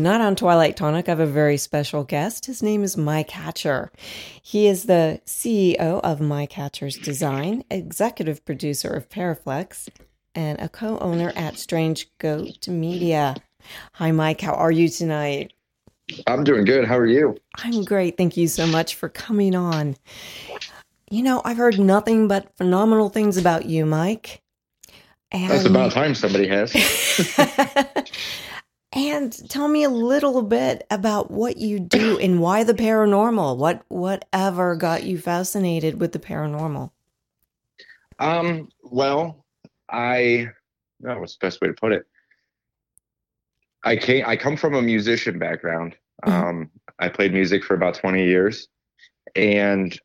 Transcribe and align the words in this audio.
Tonight 0.00 0.22
on 0.22 0.34
Twilight 0.34 0.78
Tonic, 0.78 1.08
I 1.08 1.10
have 1.10 1.20
a 1.20 1.26
very 1.26 1.58
special 1.58 2.04
guest. 2.04 2.46
His 2.46 2.62
name 2.62 2.82
is 2.82 2.96
Mike 2.96 3.28
Hatcher. 3.28 3.92
He 4.42 4.66
is 4.66 4.84
the 4.84 5.20
CEO 5.26 6.00
of 6.00 6.22
Mike 6.22 6.52
Hatcher's 6.52 6.96
Design, 6.96 7.64
executive 7.70 8.42
producer 8.46 8.88
of 8.88 9.10
Paraflix, 9.10 9.90
and 10.34 10.58
a 10.58 10.70
co 10.70 10.98
owner 11.00 11.34
at 11.36 11.58
Strange 11.58 12.08
Goat 12.16 12.66
Media. 12.66 13.36
Hi, 13.92 14.10
Mike. 14.10 14.40
How 14.40 14.54
are 14.54 14.72
you 14.72 14.88
tonight? 14.88 15.52
I'm 16.26 16.44
doing 16.44 16.64
good. 16.64 16.86
How 16.86 16.96
are 16.96 17.04
you? 17.04 17.36
I'm 17.56 17.84
great. 17.84 18.16
Thank 18.16 18.38
you 18.38 18.48
so 18.48 18.66
much 18.66 18.94
for 18.94 19.10
coming 19.10 19.54
on. 19.54 19.98
You 21.10 21.22
know, 21.22 21.42
I've 21.44 21.58
heard 21.58 21.78
nothing 21.78 22.26
but 22.26 22.56
phenomenal 22.56 23.10
things 23.10 23.36
about 23.36 23.66
you, 23.66 23.84
Mike. 23.84 24.40
And... 25.30 25.50
That's 25.50 25.66
about 25.66 25.92
time 25.92 26.14
somebody 26.14 26.48
has. 26.48 26.72
And 28.92 29.48
tell 29.48 29.68
me 29.68 29.84
a 29.84 29.88
little 29.88 30.42
bit 30.42 30.84
about 30.90 31.30
what 31.30 31.58
you 31.58 31.78
do 31.78 32.18
and 32.18 32.40
why 32.40 32.64
the 32.64 32.74
paranormal. 32.74 33.56
What 33.56 33.84
whatever 33.88 34.74
got 34.74 35.04
you 35.04 35.16
fascinated 35.18 36.00
with 36.00 36.12
the 36.12 36.18
paranormal? 36.18 36.90
Um, 38.18 38.68
well, 38.82 39.44
I 39.88 40.48
oh, 41.06 41.20
what's 41.20 41.36
the 41.36 41.46
best 41.46 41.60
way 41.60 41.68
to 41.68 41.74
put 41.74 41.92
it? 41.92 42.04
I 43.84 43.96
came 43.96 44.24
I 44.26 44.36
come 44.36 44.56
from 44.56 44.74
a 44.74 44.82
musician 44.82 45.38
background. 45.38 45.96
Mm-hmm. 46.24 46.48
Um, 46.48 46.70
I 46.98 47.08
played 47.08 47.32
music 47.32 47.64
for 47.64 47.74
about 47.74 47.94
20 47.94 48.24
years 48.24 48.68
and 49.34 49.98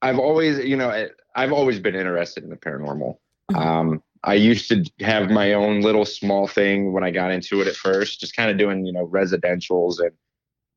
I've 0.00 0.18
always, 0.18 0.58
you 0.64 0.76
know, 0.76 1.08
I've 1.34 1.52
always 1.52 1.80
been 1.80 1.94
interested 1.94 2.44
in 2.44 2.50
the 2.50 2.56
paranormal. 2.56 3.16
Mm-hmm. 3.50 3.56
Um, 3.56 4.02
I 4.24 4.34
used 4.34 4.68
to 4.68 4.84
have 5.00 5.30
my 5.30 5.52
own 5.52 5.80
little 5.80 6.04
small 6.04 6.46
thing 6.46 6.92
when 6.92 7.04
I 7.04 7.10
got 7.10 7.30
into 7.30 7.60
it 7.60 7.66
at 7.66 7.76
first, 7.76 8.20
just 8.20 8.34
kind 8.34 8.50
of 8.50 8.58
doing, 8.58 8.84
you 8.84 8.92
know, 8.92 9.06
residentials 9.06 10.00
and 10.00 10.10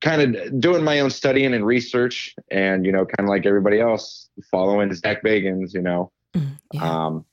kind 0.01 0.35
of 0.35 0.59
doing 0.59 0.83
my 0.83 0.99
own 0.99 1.09
studying 1.09 1.53
and 1.53 1.65
research 1.65 2.35
and, 2.49 2.85
you 2.85 2.91
know, 2.91 3.05
kind 3.05 3.27
of 3.27 3.29
like 3.29 3.45
everybody 3.45 3.79
else 3.79 4.29
following 4.49 4.93
Zach 4.93 5.23
Bagans, 5.23 5.73
you 5.73 5.81
know. 5.81 6.11
Mm, 6.35 6.57
yeah. 6.73 6.83
Um, 6.83 7.25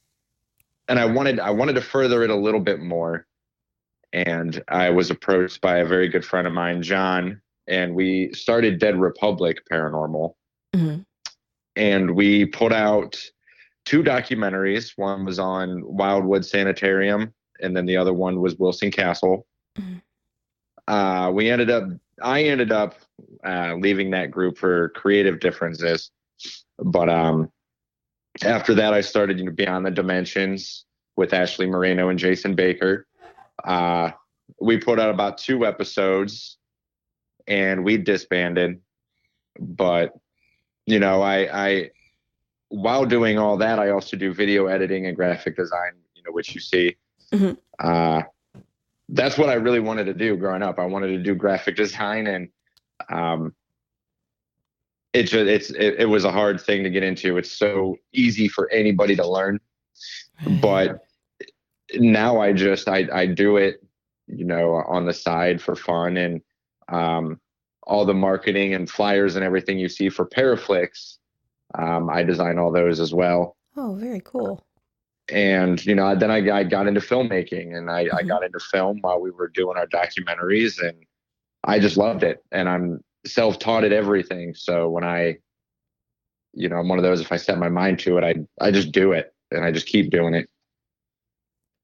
and 0.88 0.98
I 0.98 1.04
wanted, 1.04 1.40
I 1.40 1.50
wanted 1.50 1.74
to 1.74 1.82
further 1.82 2.22
it 2.22 2.30
a 2.30 2.36
little 2.36 2.60
bit 2.60 2.80
more. 2.80 3.26
And 4.12 4.62
I 4.68 4.90
was 4.90 5.10
approached 5.10 5.60
by 5.60 5.78
a 5.78 5.86
very 5.86 6.08
good 6.08 6.24
friend 6.24 6.46
of 6.46 6.54
mine, 6.54 6.82
John, 6.82 7.42
and 7.66 7.94
we 7.94 8.32
started 8.32 8.78
Dead 8.78 8.98
Republic 8.98 9.58
Paranormal. 9.70 10.34
Mm-hmm. 10.74 11.00
And 11.76 12.10
we 12.14 12.46
put 12.46 12.72
out 12.72 13.22
two 13.88 14.02
documentaries. 14.02 14.92
One 14.96 15.24
was 15.24 15.38
on 15.38 15.82
Wildwood 15.82 16.44
Sanitarium, 16.44 17.32
and 17.62 17.74
then 17.74 17.86
the 17.86 17.96
other 17.96 18.12
one 18.12 18.38
was 18.38 18.56
Wilson 18.56 18.90
Castle. 18.90 19.46
Mm-hmm. 19.78 20.92
Uh, 20.92 21.30
we 21.30 21.50
ended 21.50 21.70
up, 21.70 21.84
I 22.22 22.42
ended 22.42 22.70
up 22.70 22.96
uh, 23.46 23.76
leaving 23.78 24.10
that 24.10 24.30
group 24.30 24.58
for 24.58 24.90
creative 24.90 25.40
differences. 25.40 26.10
But 26.78 27.08
um, 27.08 27.50
after 28.44 28.74
that, 28.74 28.92
I 28.92 29.00
started 29.00 29.38
you 29.38 29.46
know, 29.46 29.52
Beyond 29.52 29.86
the 29.86 29.90
Dimensions 29.90 30.84
with 31.16 31.32
Ashley 31.32 31.66
Moreno 31.66 32.10
and 32.10 32.18
Jason 32.18 32.54
Baker. 32.54 33.06
Uh, 33.64 34.10
we 34.60 34.76
put 34.76 35.00
out 35.00 35.10
about 35.10 35.38
two 35.38 35.64
episodes 35.64 36.58
and 37.46 37.84
we 37.84 37.96
disbanded. 37.96 38.80
But, 39.58 40.12
you 40.84 40.98
know, 40.98 41.22
I, 41.22 41.66
I, 41.66 41.90
while 42.68 43.04
doing 43.04 43.38
all 43.38 43.56
that, 43.56 43.78
I 43.78 43.90
also 43.90 44.16
do 44.16 44.32
video 44.32 44.66
editing 44.66 45.06
and 45.06 45.16
graphic 45.16 45.56
design, 45.56 45.92
you 46.14 46.22
know, 46.22 46.32
which 46.32 46.54
you 46.54 46.60
see. 46.60 46.96
Mm-hmm. 47.32 47.52
Uh, 47.78 48.22
that's 49.08 49.38
what 49.38 49.48
I 49.48 49.54
really 49.54 49.80
wanted 49.80 50.04
to 50.04 50.14
do 50.14 50.36
growing 50.36 50.62
up. 50.62 50.78
I 50.78 50.84
wanted 50.84 51.08
to 51.08 51.22
do 51.22 51.34
graphic 51.34 51.76
design, 51.76 52.26
and 52.26 52.48
um, 53.10 53.54
it 55.12 55.24
just 55.24 55.46
it's 55.46 55.70
it, 55.70 56.00
it 56.00 56.08
was 56.08 56.24
a 56.24 56.32
hard 56.32 56.60
thing 56.60 56.84
to 56.84 56.90
get 56.90 57.02
into. 57.02 57.38
It's 57.38 57.50
so 57.50 57.96
easy 58.12 58.48
for 58.48 58.70
anybody 58.70 59.16
to 59.16 59.26
learn, 59.26 59.60
but 60.60 61.06
now 61.94 62.40
I 62.40 62.52
just 62.52 62.88
I 62.88 63.08
I 63.12 63.26
do 63.26 63.56
it, 63.56 63.82
you 64.26 64.44
know, 64.44 64.74
on 64.74 65.06
the 65.06 65.14
side 65.14 65.62
for 65.62 65.74
fun 65.74 66.18
and 66.18 66.42
um, 66.88 67.40
all 67.82 68.04
the 68.04 68.14
marketing 68.14 68.74
and 68.74 68.88
flyers 68.90 69.36
and 69.36 69.44
everything 69.44 69.78
you 69.78 69.88
see 69.88 70.10
for 70.10 70.26
Paraflix 70.26 71.17
um, 71.74 72.08
I 72.08 72.22
design 72.22 72.58
all 72.58 72.72
those 72.72 73.00
as 73.00 73.12
well. 73.12 73.56
Oh, 73.76 73.94
very 73.94 74.20
cool. 74.24 74.64
And 75.30 75.84
you 75.84 75.94
know, 75.94 76.14
then 76.14 76.30
I, 76.30 76.58
I 76.58 76.64
got 76.64 76.86
into 76.86 77.00
filmmaking, 77.00 77.76
and 77.76 77.90
I, 77.90 78.04
mm-hmm. 78.04 78.16
I 78.16 78.22
got 78.22 78.44
into 78.44 78.58
film 78.58 78.98
while 79.02 79.20
we 79.20 79.30
were 79.30 79.48
doing 79.48 79.76
our 79.76 79.86
documentaries, 79.86 80.80
and 80.80 80.96
I 81.64 81.78
just 81.78 81.96
loved 81.96 82.22
it. 82.22 82.42
And 82.50 82.68
I'm 82.68 83.04
self-taught 83.26 83.84
at 83.84 83.92
everything, 83.92 84.54
so 84.54 84.88
when 84.88 85.04
I, 85.04 85.36
you 86.54 86.68
know, 86.68 86.76
I'm 86.76 86.88
one 86.88 86.98
of 86.98 87.04
those. 87.04 87.20
If 87.20 87.30
I 87.30 87.36
set 87.36 87.58
my 87.58 87.68
mind 87.68 87.98
to 88.00 88.16
it, 88.16 88.24
I 88.24 88.64
I 88.64 88.70
just 88.70 88.90
do 88.90 89.12
it, 89.12 89.34
and 89.50 89.64
I 89.64 89.70
just 89.70 89.86
keep 89.86 90.10
doing 90.10 90.34
it. 90.34 90.48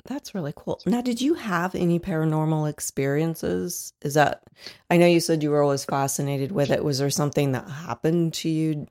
That's 0.06 0.34
really 0.34 0.52
cool. 0.54 0.80
Now, 0.84 1.00
did 1.00 1.22
you 1.22 1.32
have 1.32 1.74
any 1.74 1.98
paranormal 1.98 2.68
experiences? 2.68 3.94
Is 4.02 4.12
that, 4.14 4.42
I 4.90 4.98
know 4.98 5.06
you 5.06 5.18
said 5.18 5.42
you 5.42 5.48
were 5.48 5.62
always 5.62 5.86
fascinated 5.86 6.52
with 6.52 6.70
it. 6.70 6.84
Was 6.84 6.98
there 6.98 7.08
something 7.08 7.52
that 7.52 7.66
happened 7.66 8.34
to 8.34 8.50
you 8.50 8.86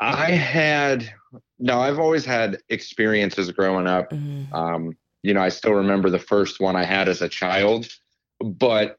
I 0.00 0.32
had 0.32 1.12
no, 1.58 1.80
I've 1.80 1.98
always 1.98 2.24
had 2.24 2.58
experiences 2.68 3.50
growing 3.50 3.86
up. 3.86 4.10
Mm-hmm. 4.10 4.54
Um, 4.54 4.96
you 5.22 5.32
know, 5.32 5.40
I 5.40 5.48
still 5.48 5.72
remember 5.72 6.10
the 6.10 6.18
first 6.18 6.60
one 6.60 6.76
I 6.76 6.84
had 6.84 7.08
as 7.08 7.22
a 7.22 7.28
child, 7.28 7.88
but 8.40 8.98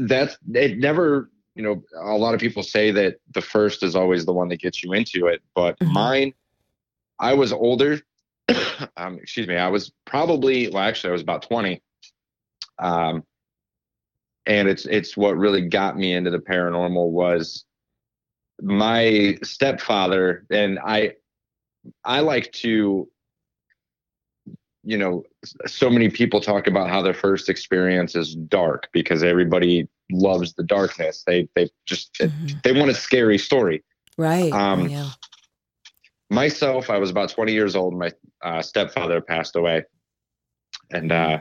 that's 0.00 0.36
it 0.52 0.78
never, 0.78 1.30
you 1.54 1.62
know, 1.62 1.82
a 1.98 2.16
lot 2.16 2.34
of 2.34 2.40
people 2.40 2.62
say 2.62 2.90
that 2.90 3.16
the 3.32 3.40
first 3.40 3.82
is 3.82 3.96
always 3.96 4.26
the 4.26 4.32
one 4.32 4.48
that 4.48 4.60
gets 4.60 4.82
you 4.82 4.92
into 4.92 5.26
it, 5.26 5.42
but 5.54 5.78
mm-hmm. 5.78 5.92
mine, 5.92 6.34
I 7.18 7.34
was 7.34 7.52
older. 7.52 8.00
um, 8.96 9.18
excuse 9.18 9.46
me, 9.46 9.56
I 9.56 9.68
was 9.68 9.92
probably, 10.04 10.68
well, 10.68 10.82
actually, 10.82 11.10
I 11.10 11.12
was 11.12 11.22
about 11.22 11.42
20. 11.42 11.80
Um, 12.78 13.24
and 14.44 14.68
it's, 14.68 14.86
it's 14.86 15.16
what 15.16 15.36
really 15.36 15.68
got 15.68 15.96
me 15.96 16.12
into 16.12 16.30
the 16.30 16.38
paranormal 16.38 17.10
was 17.10 17.64
my 18.62 19.36
stepfather 19.42 20.46
and 20.50 20.78
I 20.78 21.14
I 22.04 22.20
like 22.20 22.52
to, 22.52 23.08
you 24.84 24.96
know, 24.96 25.24
so 25.66 25.90
many 25.90 26.08
people 26.08 26.40
talk 26.40 26.68
about 26.68 26.88
how 26.88 27.02
their 27.02 27.14
first 27.14 27.48
experience 27.48 28.14
is 28.14 28.36
dark 28.36 28.88
because 28.92 29.24
everybody 29.24 29.88
loves 30.12 30.54
the 30.54 30.62
darkness. 30.62 31.24
They 31.26 31.48
they 31.56 31.70
just 31.86 32.14
mm-hmm. 32.14 32.58
they 32.62 32.72
want 32.72 32.90
a 32.90 32.94
scary 32.94 33.38
story. 33.38 33.82
Right. 34.16 34.52
Um, 34.52 34.88
yeah. 34.88 35.10
Myself, 36.30 36.88
I 36.88 36.98
was 36.98 37.10
about 37.10 37.28
20 37.28 37.52
years 37.52 37.76
old. 37.76 37.94
My 37.94 38.12
uh, 38.42 38.62
stepfather 38.62 39.20
passed 39.20 39.56
away, 39.56 39.84
and 40.90 41.10
mm-hmm. 41.10 41.34
uh, 41.34 41.38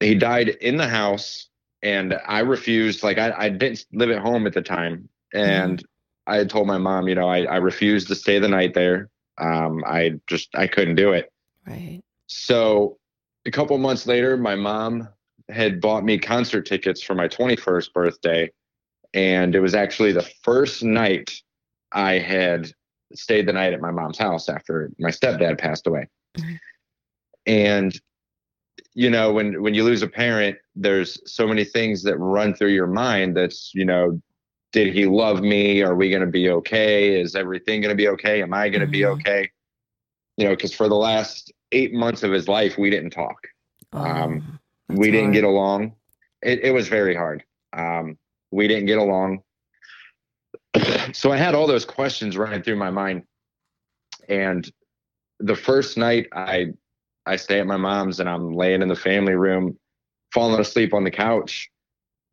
he 0.00 0.14
died 0.16 0.48
in 0.48 0.76
the 0.76 0.88
house. 0.88 1.48
And 1.82 2.18
I 2.26 2.38
refused. 2.40 3.02
Like 3.02 3.18
I, 3.18 3.32
I 3.36 3.48
didn't 3.50 3.84
live 3.92 4.10
at 4.10 4.18
home 4.18 4.46
at 4.46 4.54
the 4.54 4.62
time, 4.62 5.08
and 5.34 5.78
mm-hmm. 5.78 6.32
I 6.32 6.44
told 6.44 6.66
my 6.66 6.78
mom, 6.78 7.08
you 7.08 7.14
know, 7.14 7.28
I, 7.28 7.44
I 7.44 7.56
refused 7.56 8.08
to 8.08 8.14
stay 8.14 8.38
the 8.38 8.48
night 8.48 8.74
there. 8.74 9.10
Um, 9.38 9.82
I 9.86 10.20
just 10.26 10.54
I 10.54 10.66
couldn't 10.66 10.94
do 10.94 11.12
it. 11.12 11.30
Right. 11.66 12.00
So 12.26 12.98
a 13.46 13.50
couple 13.50 13.76
months 13.78 14.06
later, 14.06 14.36
my 14.36 14.54
mom 14.54 15.08
had 15.50 15.80
bought 15.80 16.04
me 16.04 16.18
concert 16.18 16.62
tickets 16.62 17.02
for 17.02 17.14
my 17.14 17.28
21st 17.28 17.92
birthday. 17.92 18.50
And 19.12 19.54
it 19.54 19.60
was 19.60 19.74
actually 19.74 20.12
the 20.12 20.28
first 20.42 20.82
night 20.82 21.32
I 21.92 22.12
had 22.12 22.72
stayed 23.14 23.46
the 23.46 23.52
night 23.52 23.72
at 23.72 23.80
my 23.80 23.90
mom's 23.90 24.18
house 24.18 24.48
after 24.48 24.90
my 24.98 25.10
stepdad 25.10 25.58
passed 25.58 25.86
away. 25.86 26.08
Mm-hmm. 26.38 26.54
And 27.46 28.00
you 28.94 29.10
know, 29.10 29.32
when 29.32 29.60
when 29.62 29.74
you 29.74 29.84
lose 29.84 30.02
a 30.02 30.08
parent, 30.08 30.56
there's 30.74 31.20
so 31.30 31.46
many 31.46 31.64
things 31.64 32.02
that 32.04 32.16
run 32.16 32.54
through 32.54 32.72
your 32.72 32.86
mind 32.86 33.36
that's, 33.36 33.72
you 33.74 33.84
know, 33.84 34.20
did 34.74 34.92
he 34.92 35.06
love 35.06 35.40
me? 35.40 35.82
Are 35.82 35.94
we 35.94 36.10
going 36.10 36.20
to 36.20 36.26
be 36.26 36.50
okay? 36.50 37.20
Is 37.20 37.36
everything 37.36 37.80
going 37.80 37.92
to 37.92 37.96
be 37.96 38.08
okay? 38.08 38.42
Am 38.42 38.52
I 38.52 38.68
going 38.68 38.80
to 38.80 38.86
mm-hmm. 38.86 38.92
be 38.92 39.06
okay? 39.06 39.50
You 40.36 40.46
know, 40.46 40.50
because 40.50 40.74
for 40.74 40.88
the 40.88 40.96
last 40.96 41.52
eight 41.70 41.94
months 41.94 42.24
of 42.24 42.32
his 42.32 42.48
life, 42.48 42.76
we 42.76 42.90
didn't 42.90 43.10
talk. 43.10 43.36
Oh. 43.92 44.00
Um, 44.00 44.58
we 44.88 45.12
didn't 45.12 45.26
hard. 45.26 45.34
get 45.34 45.44
along. 45.44 45.92
It, 46.42 46.64
it, 46.64 46.72
was 46.72 46.88
very 46.88 47.14
hard. 47.14 47.44
Um, 47.72 48.18
we 48.50 48.66
didn't 48.66 48.86
get 48.86 48.98
along. 48.98 49.42
so 51.12 51.30
I 51.30 51.36
had 51.36 51.54
all 51.54 51.68
those 51.68 51.84
questions 51.84 52.36
running 52.36 52.62
through 52.62 52.76
my 52.76 52.90
mind. 52.90 53.22
And 54.28 54.68
the 55.38 55.54
first 55.54 55.96
night 55.96 56.26
I 56.32 56.72
I 57.26 57.36
stay 57.36 57.60
at 57.60 57.66
my 57.66 57.76
mom's 57.76 58.18
and 58.18 58.28
I'm 58.28 58.52
laying 58.52 58.82
in 58.82 58.88
the 58.88 58.96
family 58.96 59.34
room, 59.34 59.78
falling 60.32 60.60
asleep 60.60 60.92
on 60.92 61.04
the 61.04 61.12
couch. 61.12 61.70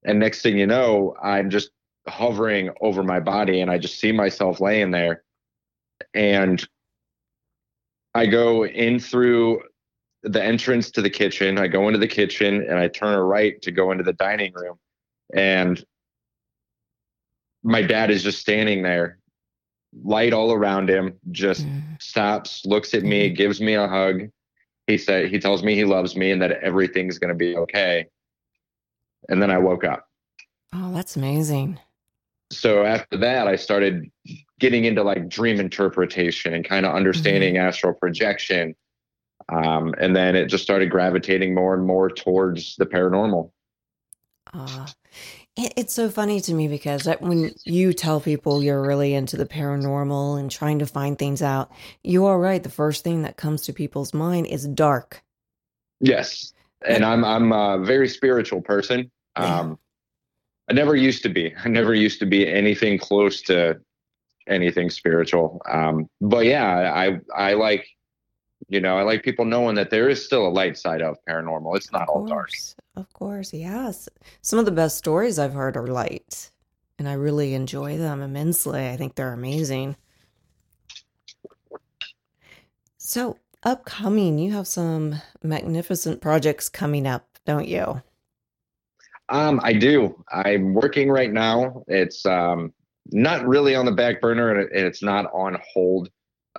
And 0.03 0.19
next 0.19 0.41
thing 0.41 0.57
you 0.57 0.65
know, 0.65 1.15
I'm 1.21 1.51
just 1.51 1.69
hovering 2.07 2.69
over 2.81 3.03
my 3.03 3.19
body 3.19 3.62
and 3.62 3.69
I 3.69 3.77
just 3.77 4.00
see 4.00 4.12
myself 4.12 4.59
laying 4.59 4.92
there. 4.92 5.24
And 6.13 6.65
I 8.13 8.25
go 8.25 8.65
in 8.65 9.00
through 9.00 9.62
the 10.24 10.44
entrance 10.44 10.92
to 10.92 11.01
the 11.01 11.09
kitchen. 11.09 11.57
I 11.57 11.68
go 11.68 11.88
into 11.88 12.00
the 12.00 12.07
kitchen 12.07 12.65
and 12.68 12.77
I 12.77 12.88
turn 12.88 13.13
a 13.13 13.24
right 13.24 13.62
to 13.62 13.71
go 13.71 13.92
into 13.92 14.03
the 14.03 14.13
dining 14.13 14.53
room. 14.53 14.77
And 15.33 15.83
my 17.63 17.81
dad 17.81 18.12
is 18.12 18.24
just 18.24 18.39
standing 18.39 18.81
there, 18.81 19.19
light 20.03 20.33
all 20.33 20.51
around 20.51 20.89
him, 20.89 21.13
just 21.31 21.65
mm. 21.65 22.01
stops, 22.01 22.65
looks 22.65 22.94
at 22.94 23.03
me, 23.03 23.27
mm-hmm. 23.27 23.36
gives 23.36 23.62
me 23.62 23.75
a 23.75 23.88
hug. 23.88 24.30
He 24.88 24.98
said 24.98 25.30
he 25.30 25.39
tells 25.39 25.63
me 25.63 25.75
he 25.75 25.86
loves 25.86 26.15
me 26.15 26.31
and 26.31 26.42
that 26.42 26.51
everything's 26.63 27.19
gonna 27.19 27.36
be 27.36 27.56
okay. 27.56 28.07
And 29.30 29.42
then 29.42 29.51
I 29.51 29.59
woke 29.59 29.83
up. 29.83 30.07
Oh, 30.74 30.92
that's 30.94 31.15
amazing. 31.15 31.80
So 32.51 32.83
after 32.83 33.18
that, 33.18 33.48
I 33.48 33.56
started 33.56 34.12
getting 34.59 34.86
into 34.86 35.03
like 35.03 35.30
dream 35.30 35.59
interpretation 35.59 36.53
and 36.53 36.63
kind 36.63 36.86
of 36.86 36.94
understanding 36.94 37.56
mm-hmm. 37.56 37.68
astral 37.68 37.94
projection 37.94 38.75
um, 39.50 39.94
and 40.00 40.15
then 40.15 40.36
it 40.36 40.48
just 40.48 40.63
started 40.63 40.89
gravitating 40.89 41.53
more 41.53 41.74
and 41.74 41.86
more 41.86 42.09
towards 42.09 42.75
the 42.77 42.86
paranormal. 42.86 43.51
Uh, 44.53 44.88
it's 45.56 45.94
so 45.94 46.09
funny 46.09 46.39
to 46.42 46.53
me 46.53 46.68
because 46.68 47.06
when 47.19 47.53
you 47.65 47.94
tell 47.94 48.21
people 48.21 48.63
you're 48.63 48.81
really 48.81 49.13
into 49.13 49.36
the 49.36 49.45
paranormal 49.45 50.39
and 50.39 50.50
trying 50.50 50.80
to 50.80 50.86
find 50.86 51.19
things 51.19 51.42
out, 51.42 51.71
you 52.03 52.25
are 52.25 52.39
right. 52.39 52.63
The 52.63 52.69
first 52.69 53.03
thing 53.03 53.24
that 53.24 53.38
comes 53.38 53.63
to 53.63 53.74
people's 53.74 54.13
mind 54.13 54.48
is 54.48 54.65
dark. 54.68 55.21
Yes, 56.00 56.53
and 56.88 57.06
I'm 57.06 57.24
I'm 57.24 57.51
a 57.51 57.83
very 57.83 58.07
spiritual 58.07 58.62
person. 58.62 59.12
Um, 59.36 59.77
I 60.69 60.74
never 60.74 60.96
used 60.96 61.24
to 61.24 61.30
be. 61.30 61.54
I 61.63 61.69
never 61.69 61.94
used 61.94 62.19
to 62.19 62.25
be 62.25 62.48
anything 62.48 62.98
close 62.98 63.42
to 63.44 63.80
anything 64.48 64.90
spiritual. 64.90 65.62
Um, 65.69 66.10
but 66.22 66.46
yeah, 66.46 66.92
I 66.94 67.19
I 67.36 67.54
like 67.54 67.88
you 68.69 68.80
know, 68.80 68.98
I 68.98 69.04
like 69.04 69.24
people 69.24 69.46
knowing 69.46 69.75
that 69.75 69.90
there 69.90 70.10
is 70.10 70.24
still 70.24 70.48
a 70.48 70.50
light 70.50 70.78
side 70.78 71.02
of 71.02 71.18
paranormal. 71.28 71.75
It's 71.75 71.92
not 71.92 72.08
all 72.08 72.25
dark. 72.25 72.52
Of 72.96 73.12
course, 73.13 73.54
yes. 73.54 74.08
Some 74.42 74.60
of 74.60 74.66
the 74.66 74.72
best 74.72 74.98
stories 74.98 75.40
I've 75.40 75.54
heard 75.54 75.75
are 75.78 75.88
light, 75.88 76.52
and 77.00 77.08
I 77.08 77.13
really 77.13 77.54
enjoy 77.54 77.98
them 77.98 78.22
immensely. 78.22 78.88
I 78.88 78.98
think 78.98 79.16
they're 79.16 79.34
amazing. 79.34 79.96
So, 82.98 83.38
upcoming, 83.63 84.38
you 84.38 84.52
have 84.54 84.68
some 84.68 85.16
magnificent 85.44 86.22
projects 86.22 86.69
coming 86.69 87.08
up, 87.08 87.28
don't 87.46 87.68
you? 87.68 88.02
Um, 89.31 89.60
I 89.63 89.74
do. 89.74 90.24
I'm 90.31 90.74
working 90.74 91.10
right 91.10 91.31
now. 91.31 91.83
It's 91.88 92.25
um, 92.25 92.74
not 93.12 93.48
really 93.48 93.75
on 93.75 93.86
the 93.86 93.92
back 93.92 94.22
burner, 94.22 94.60
and 94.60 94.69
it's 94.72 95.01
not 95.01 95.25
on 95.33 95.57
hold 95.74 96.10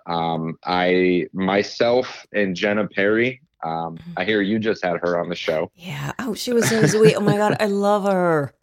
um, 0.07 0.59
I 0.65 1.27
myself 1.33 2.27
and 2.33 2.57
Jenna 2.57 2.89
Perry. 2.89 3.43
Um, 3.65 3.97
mm-hmm. 3.97 4.13
I 4.17 4.25
hear 4.25 4.41
you 4.41 4.59
just 4.59 4.85
had 4.85 4.99
her 5.03 5.21
on 5.21 5.29
the 5.29 5.37
show. 5.37 5.71
Yeah. 5.77 6.13
Oh, 6.19 6.35
she 6.35 6.53
was 6.53 6.69
so 6.69 6.87
sweet. 6.87 7.15
oh 7.15 7.21
my 7.21 7.37
god, 7.37 7.57
I 7.61 7.67
love 7.67 8.05
her. 8.05 8.53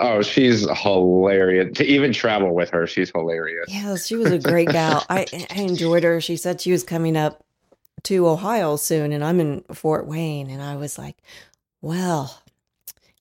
Oh, 0.00 0.22
she's 0.22 0.66
hilarious. 0.78 1.76
To 1.76 1.84
even 1.84 2.10
travel 2.10 2.54
with 2.54 2.70
her, 2.70 2.86
she's 2.86 3.10
hilarious. 3.14 3.66
Yeah, 3.68 3.96
she 3.96 4.16
was 4.16 4.32
a 4.32 4.38
great 4.38 4.70
gal. 4.70 5.04
I 5.10 5.26
I 5.50 5.60
enjoyed 5.60 6.04
her. 6.04 6.22
She 6.22 6.38
said 6.38 6.62
she 6.62 6.72
was 6.72 6.82
coming 6.82 7.18
up 7.18 7.44
to 8.04 8.26
Ohio 8.26 8.76
soon, 8.76 9.12
and 9.12 9.22
I'm 9.22 9.40
in 9.40 9.62
Fort 9.74 10.06
Wayne, 10.06 10.48
and 10.48 10.62
I 10.62 10.76
was 10.76 10.96
like, 10.96 11.18
well. 11.82 12.42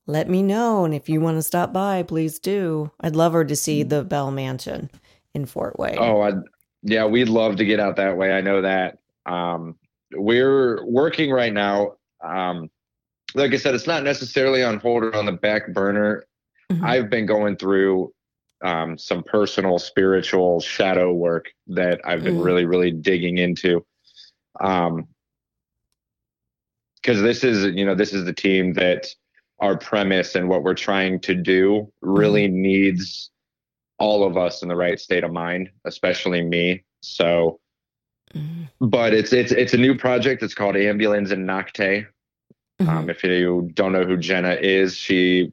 Let 0.07 0.29
me 0.29 0.41
know, 0.41 0.85
and 0.85 0.93
if 0.93 1.09
you 1.09 1.19
want 1.19 1.37
to 1.37 1.43
stop 1.43 1.73
by, 1.73 2.01
please 2.01 2.39
do. 2.39 2.91
I'd 3.01 3.15
love 3.15 3.33
her 3.33 3.43
to 3.43 3.55
see 3.55 3.83
mm. 3.83 3.89
the 3.89 4.03
Bell 4.03 4.31
Mansion 4.31 4.89
in 5.33 5.45
Fort 5.45 5.77
Wayne. 5.77 5.97
Oh, 5.99 6.21
I'd 6.21 6.41
yeah, 6.83 7.05
we'd 7.05 7.27
love 7.27 7.57
to 7.57 7.65
get 7.65 7.81
out 7.81 7.97
that 7.97 8.17
way. 8.17 8.31
I 8.31 8.41
know 8.41 8.61
that. 8.61 8.99
Um, 9.25 9.75
we're 10.13 10.85
working 10.85 11.31
right 11.31 11.51
now. 11.51 11.95
Um, 12.23 12.69
like 13.35 13.53
I 13.53 13.57
said, 13.57 13.75
it's 13.75 13.87
not 13.87 14.03
necessarily 14.03 14.63
on 14.63 14.79
hold 14.79 15.03
or 15.03 15.15
on 15.15 15.25
the 15.25 15.33
back 15.33 15.73
burner. 15.73 16.25
Mm-hmm. 16.71 16.85
I've 16.85 17.09
been 17.09 17.25
going 17.25 17.57
through 17.57 18.13
um, 18.63 18.97
some 18.97 19.23
personal 19.23 19.79
spiritual 19.79 20.61
shadow 20.61 21.11
work 21.11 21.49
that 21.67 21.99
I've 22.05 22.23
been 22.23 22.37
mm. 22.37 22.45
really, 22.45 22.65
really 22.65 22.91
digging 22.91 23.37
into. 23.37 23.85
Um, 24.61 25.07
because 26.95 27.21
this 27.21 27.43
is, 27.43 27.65
you 27.75 27.85
know, 27.85 27.95
this 27.95 28.11
is 28.11 28.25
the 28.25 28.33
team 28.33 28.73
that 28.73 29.07
our 29.59 29.77
premise 29.77 30.35
and 30.35 30.49
what 30.49 30.63
we're 30.63 30.75
trying 30.75 31.19
to 31.21 31.33
do 31.33 31.91
really 32.01 32.47
mm. 32.47 32.53
needs 32.53 33.31
all 33.99 34.23
of 34.23 34.37
us 34.37 34.61
in 34.61 34.69
the 34.69 34.75
right 34.75 34.99
state 34.99 35.23
of 35.23 35.31
mind, 35.31 35.69
especially 35.85 36.43
me. 36.43 36.83
So, 37.01 37.59
mm-hmm. 38.33 38.87
but 38.87 39.13
it's 39.13 39.33
it's 39.33 39.51
it's 39.51 39.73
a 39.73 39.77
new 39.77 39.97
project. 39.97 40.43
It's 40.43 40.53
called 40.53 40.75
Ambulance 40.75 41.31
and 41.31 41.47
Nocte. 41.47 42.05
Mm-hmm. 42.79 42.89
Um, 42.89 43.09
if 43.09 43.23
you 43.23 43.71
don't 43.73 43.91
know 43.91 44.03
who 44.03 44.17
Jenna 44.17 44.53
is, 44.53 44.95
she 44.95 45.51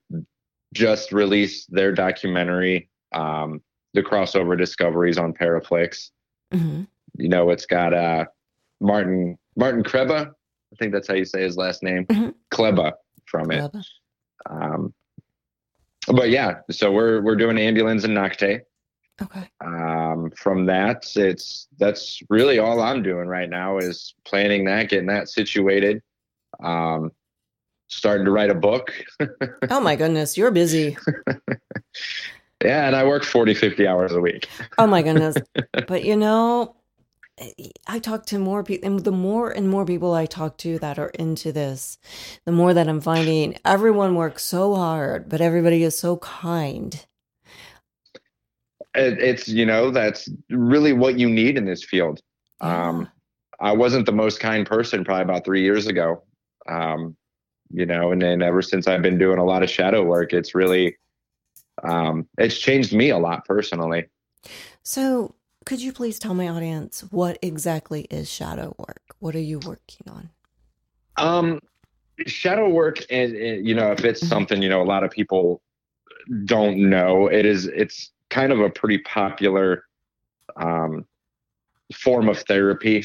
just 0.74 1.12
released 1.12 1.72
their 1.72 1.92
documentary, 1.92 2.90
um, 3.12 3.62
The 3.94 4.02
Crossover 4.02 4.58
Discoveries 4.58 5.16
on 5.16 5.32
Paraflix. 5.32 6.10
Mm-hmm. 6.52 6.82
You 7.16 7.28
know, 7.28 7.50
it's 7.50 7.64
got 7.64 7.94
uh, 7.94 8.26
Martin 8.80 9.38
Martin 9.56 9.82
Kreba. 9.82 10.28
I 10.28 10.76
think 10.76 10.92
that's 10.92 11.08
how 11.08 11.14
you 11.14 11.24
say 11.24 11.42
his 11.42 11.56
last 11.56 11.82
name. 11.82 12.04
mm 12.06 12.34
Kleba 12.52 12.92
from 13.34 13.50
it. 13.50 13.74
Um, 14.48 14.94
but 16.06 16.30
yeah, 16.30 16.58
so 16.70 16.92
we're 16.92 17.20
we're 17.22 17.34
doing 17.34 17.58
ambulance 17.58 18.04
and 18.04 18.16
Nocte. 18.16 18.60
Okay. 19.20 19.48
Um, 19.64 20.30
from 20.36 20.66
that, 20.66 21.04
it's 21.16 21.66
that's 21.78 22.20
really 22.30 22.60
all 22.60 22.80
I'm 22.80 23.02
doing 23.02 23.26
right 23.26 23.50
now 23.50 23.78
is 23.78 24.14
planning 24.24 24.64
that, 24.66 24.88
getting 24.88 25.08
that 25.08 25.28
situated. 25.28 26.00
Um, 26.62 27.10
starting 27.88 28.24
to 28.24 28.30
write 28.30 28.50
a 28.50 28.54
book. 28.54 28.92
oh 29.70 29.80
my 29.80 29.96
goodness, 29.96 30.38
you're 30.38 30.52
busy. 30.52 30.96
yeah, 32.64 32.86
and 32.86 32.94
I 32.94 33.04
work 33.04 33.24
40, 33.24 33.54
50 33.54 33.86
hours 33.86 34.12
a 34.12 34.20
week. 34.20 34.48
oh 34.78 34.86
my 34.86 35.02
goodness. 35.02 35.36
But 35.88 36.04
you 36.04 36.16
know, 36.16 36.76
I 37.88 37.98
talk 37.98 38.26
to 38.26 38.38
more 38.38 38.62
people, 38.62 38.88
and 38.88 39.00
the 39.04 39.10
more 39.10 39.50
and 39.50 39.68
more 39.68 39.84
people 39.84 40.14
I 40.14 40.26
talk 40.26 40.56
to 40.58 40.78
that 40.78 40.98
are 40.98 41.08
into 41.08 41.50
this, 41.50 41.98
the 42.44 42.52
more 42.52 42.72
that 42.72 42.88
I'm 42.88 43.00
finding 43.00 43.58
everyone 43.64 44.14
works 44.14 44.44
so 44.44 44.76
hard, 44.76 45.28
but 45.28 45.40
everybody 45.40 45.82
is 45.82 45.98
so 45.98 46.18
kind. 46.18 47.04
it, 48.94 49.18
it's 49.20 49.48
you 49.48 49.66
know 49.66 49.90
that's 49.90 50.28
really 50.50 50.92
what 50.92 51.18
you 51.18 51.28
need 51.28 51.56
in 51.56 51.64
this 51.64 51.84
field. 51.84 52.20
Um, 52.60 53.08
I 53.60 53.72
wasn't 53.72 54.06
the 54.06 54.12
most 54.12 54.40
kind 54.40 54.66
person 54.66 55.04
probably 55.04 55.22
about 55.22 55.44
three 55.44 55.62
years 55.62 55.86
ago. 55.86 56.22
Um, 56.68 57.16
you 57.70 57.86
know, 57.86 58.12
and 58.12 58.22
then 58.22 58.42
ever 58.42 58.62
since 58.62 58.86
I've 58.86 59.02
been 59.02 59.18
doing 59.18 59.38
a 59.38 59.44
lot 59.44 59.62
of 59.62 59.70
shadow 59.70 60.02
work, 60.04 60.32
it's 60.32 60.54
really 60.54 60.96
um, 61.82 62.28
it's 62.38 62.58
changed 62.58 62.92
me 62.92 63.10
a 63.10 63.18
lot 63.18 63.44
personally. 63.44 64.06
So, 64.82 65.34
could 65.64 65.80
you 65.80 65.92
please 65.92 66.18
tell 66.18 66.34
my 66.34 66.48
audience 66.48 67.02
what 67.10 67.38
exactly 67.42 68.02
is 68.10 68.30
shadow 68.30 68.74
work? 68.78 69.02
What 69.18 69.34
are 69.34 69.40
you 69.40 69.58
working 69.60 70.06
on? 70.08 70.30
Um, 71.16 71.60
shadow 72.26 72.68
work, 72.68 72.98
and, 73.10 73.34
and 73.34 73.66
you 73.66 73.74
know, 73.74 73.92
if 73.92 74.04
it's 74.04 74.22
Mhm. 74.22 74.28
something 74.28 74.62
you 74.62 74.68
know 74.68 74.82
a 74.82 74.84
lot 74.84 75.04
of 75.04 75.10
people 75.10 75.62
don't 76.44 76.88
know, 76.90 77.26
it 77.28 77.46
is. 77.46 77.66
It's 77.66 78.12
kind 78.30 78.52
of 78.52 78.60
a 78.60 78.70
pretty 78.70 78.98
popular 78.98 79.84
um, 80.56 81.06
form 81.94 82.28
of 82.28 82.38
therapy. 82.40 83.04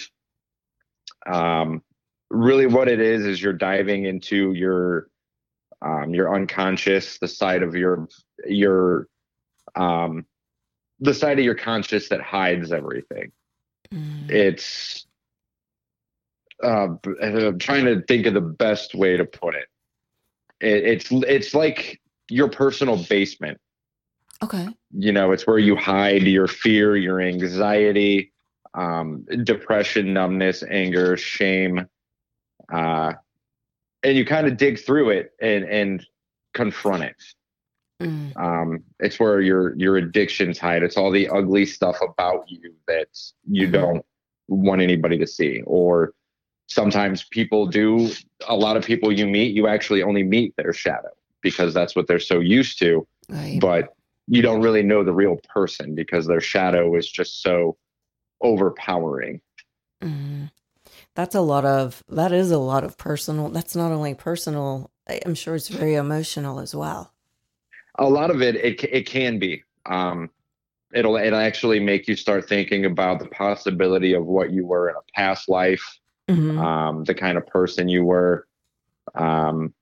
Um, 1.27 1.83
really, 2.29 2.65
what 2.65 2.87
it 2.87 2.99
is 2.99 3.25
is 3.25 3.41
you're 3.41 3.53
diving 3.53 4.05
into 4.05 4.53
your 4.53 5.09
um, 5.81 6.13
your 6.13 6.33
unconscious, 6.33 7.19
the 7.19 7.27
side 7.27 7.63
of 7.63 7.75
your 7.75 8.07
your 8.45 9.07
um, 9.75 10.25
the 10.99 11.13
side 11.13 11.39
of 11.39 11.45
your 11.45 11.55
conscious 11.55 12.09
that 12.09 12.21
hides 12.21 12.71
everything. 12.71 13.31
Mm, 13.93 14.29
It's 14.29 15.05
uh, 16.63 16.89
I'm 17.21 17.59
trying 17.59 17.85
to 17.85 18.01
think 18.07 18.25
of 18.25 18.33
the 18.33 18.41
best 18.41 18.93
way 18.93 19.15
to 19.17 19.25
put 19.25 19.55
it. 19.55 19.65
it. 20.59 20.83
It's 20.83 21.07
it's 21.11 21.53
like 21.53 22.01
your 22.29 22.49
personal 22.49 22.97
basement. 23.05 23.59
okay. 24.43 24.67
You 24.91 25.11
know, 25.11 25.31
it's 25.31 25.47
where 25.47 25.57
you 25.59 25.75
hide 25.75 26.23
your 26.23 26.47
fear, 26.47 26.95
your 26.97 27.21
anxiety, 27.21 28.31
um, 28.73 29.25
depression, 29.43 30.13
numbness, 30.13 30.63
anger, 30.69 31.17
shame, 31.17 31.87
uh, 32.71 33.13
and 34.03 34.17
you 34.17 34.25
kind 34.25 34.47
of 34.47 34.57
dig 34.57 34.79
through 34.79 35.11
it 35.11 35.31
and 35.41 35.63
and 35.65 36.05
confront 36.53 37.03
it. 37.03 37.15
Mm, 38.01 38.37
Um, 38.37 38.83
it's 38.99 39.19
where 39.19 39.41
your 39.41 39.75
your 39.75 39.97
addictions 39.97 40.57
hide. 40.57 40.83
It's 40.83 40.95
all 40.97 41.11
the 41.11 41.27
ugly 41.29 41.65
stuff 41.65 41.97
about 42.01 42.45
you 42.49 42.73
that 42.87 43.07
you 43.49 43.67
Mhm. 43.67 43.71
don't 43.73 44.05
want 44.47 44.81
anybody 44.81 45.17
to 45.17 45.27
see. 45.27 45.61
Or 45.65 46.13
sometimes 46.67 47.23
people 47.25 47.67
do. 47.67 48.09
A 48.47 48.55
lot 48.55 48.77
of 48.77 48.85
people 48.85 49.11
you 49.11 49.27
meet, 49.27 49.53
you 49.53 49.67
actually 49.67 50.01
only 50.03 50.23
meet 50.23 50.55
their 50.55 50.71
shadow 50.71 51.09
because 51.41 51.73
that's 51.73 51.95
what 51.95 52.07
they're 52.07 52.19
so 52.19 52.39
used 52.39 52.79
to. 52.79 53.05
right. 53.29 53.59
But 53.59 53.93
you 54.27 54.41
don't 54.41 54.61
really 54.61 54.83
know 54.83 55.03
the 55.03 55.13
real 55.13 55.37
person 55.53 55.93
because 55.95 56.25
their 56.27 56.41
shadow 56.41 56.95
is 56.95 57.09
just 57.09 57.41
so 57.41 57.77
overpowering. 58.41 59.41
Mm. 60.01 60.51
That's 61.15 61.35
a 61.35 61.41
lot 61.41 61.65
of, 61.65 62.03
that 62.09 62.31
is 62.31 62.51
a 62.51 62.57
lot 62.57 62.83
of 62.83 62.97
personal, 62.97 63.49
that's 63.49 63.75
not 63.75 63.91
only 63.91 64.13
personal, 64.13 64.89
I'm 65.25 65.35
sure 65.35 65.55
it's 65.55 65.67
very 65.67 65.95
emotional 65.95 66.59
as 66.59 66.73
well. 66.75 67.13
A 67.99 68.09
lot 68.09 68.31
of 68.31 68.41
it 68.41 68.55
it, 68.57 68.83
it 68.85 69.07
can 69.07 69.39
be 69.39 69.63
um 69.87 70.29
it'll 70.93 71.17
it'll 71.17 71.39
actually 71.39 71.79
make 71.79 72.07
you 72.07 72.15
start 72.15 72.47
thinking 72.49 72.85
about 72.85 73.19
the 73.19 73.27
possibility 73.27 74.13
of 74.13 74.25
what 74.25 74.51
you 74.51 74.65
were 74.65 74.89
in 74.89 74.95
a 74.95 75.11
past 75.15 75.49
life 75.49 75.99
Mhm. 76.29 76.59
um 76.59 77.03
the 77.05 77.15
kind 77.15 77.37
of 77.37 77.47
person 77.47 77.89
you 77.89 78.05
were 78.05 78.47
um 79.15 79.73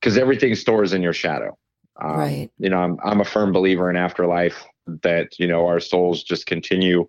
because 0.00 0.18
everything 0.18 0.54
stores 0.54 0.92
in 0.94 1.02
your 1.02 1.14
shadow 1.14 1.56
um, 2.02 2.18
Right. 2.18 2.50
you 2.58 2.70
know 2.70 2.78
I'm, 2.78 2.98
I'm 3.04 3.20
a 3.20 3.24
firm 3.24 3.52
believer 3.52 3.90
in 3.90 3.96
afterlife 3.96 4.64
that 5.02 5.38
you 5.38 5.48
know 5.48 5.66
our 5.66 5.80
souls 5.80 6.22
just 6.24 6.46
continue 6.46 7.08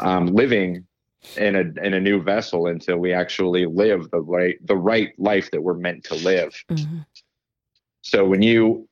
um 0.00 0.26
living 0.28 0.86
in 1.36 1.56
a 1.56 1.60
in 1.84 1.94
a 1.94 2.00
new 2.00 2.22
vessel 2.22 2.66
until 2.66 2.98
we 2.98 3.12
actually 3.12 3.66
live 3.66 4.10
the 4.10 4.20
right 4.20 4.56
the 4.66 4.76
right 4.76 5.12
life 5.18 5.50
that 5.52 5.62
we're 5.62 5.74
meant 5.78 6.04
to 6.04 6.14
live 6.16 6.54
Mhm. 6.70 7.06
so 8.02 8.24
when 8.24 8.42
you 8.42 8.88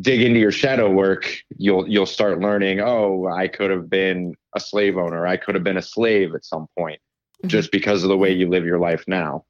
dig 0.00 0.22
into 0.22 0.38
your 0.38 0.52
shadow 0.52 0.90
work, 0.90 1.42
you'll 1.56 1.88
you'll 1.88 2.06
start 2.06 2.40
learning, 2.40 2.80
oh, 2.80 3.26
I 3.26 3.48
could 3.48 3.70
have 3.70 3.88
been 3.88 4.34
a 4.54 4.60
slave 4.60 4.96
owner, 4.96 5.26
I 5.26 5.36
could 5.36 5.54
have 5.54 5.64
been 5.64 5.78
a 5.78 5.82
slave 5.82 6.34
at 6.34 6.44
some 6.44 6.66
point 6.76 7.00
Mhm. 7.42 7.48
just 7.48 7.72
because 7.72 8.02
of 8.02 8.08
the 8.08 8.16
way 8.16 8.32
you 8.32 8.48
live 8.48 8.64
your 8.64 8.78
life 8.78 9.04
now. 9.06 9.44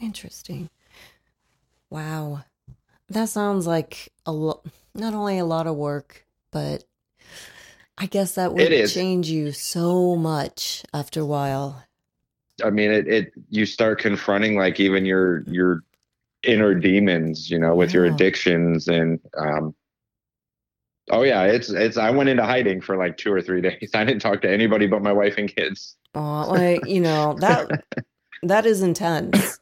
Interesting. 0.00 0.70
Wow. 1.90 2.44
That 3.08 3.28
sounds 3.28 3.66
like 3.66 4.12
a 4.24 4.32
lot, 4.32 4.64
not 4.94 5.14
only 5.14 5.38
a 5.38 5.44
lot 5.44 5.66
of 5.66 5.76
work, 5.76 6.24
but 6.50 6.84
I 7.98 8.06
guess 8.06 8.34
that 8.36 8.54
would 8.54 8.88
change 8.88 9.28
you 9.28 9.52
so 9.52 10.16
much 10.16 10.84
after 10.94 11.20
a 11.20 11.26
while. 11.26 11.84
I 12.64 12.70
mean, 12.70 12.90
it, 12.90 13.08
it 13.08 13.32
you 13.48 13.66
start 13.66 14.00
confronting 14.00 14.56
like 14.56 14.80
even 14.80 15.04
your 15.04 15.42
your 15.48 15.82
inner 16.42 16.74
demons, 16.74 17.50
you 17.50 17.58
know, 17.58 17.74
with 17.74 17.92
your 17.92 18.04
addictions 18.06 18.88
and 18.88 19.20
um 19.36 19.74
oh 21.10 21.22
yeah, 21.22 21.44
it's 21.44 21.70
it's 21.70 21.96
I 21.96 22.10
went 22.10 22.28
into 22.28 22.44
hiding 22.44 22.80
for 22.80 22.96
like 22.96 23.16
two 23.16 23.32
or 23.32 23.42
three 23.42 23.60
days. 23.68 23.90
I 23.94 24.04
didn't 24.04 24.22
talk 24.22 24.40
to 24.42 24.50
anybody 24.50 24.86
but 24.86 25.02
my 25.02 25.12
wife 25.12 25.34
and 25.38 25.54
kids. 25.54 25.96
Oh, 26.14 26.46
like, 26.50 26.86
you 26.86 27.00
know, 27.00 27.34
that 27.40 27.84
that 28.42 28.66
is 28.66 28.82
intense. 28.82 29.58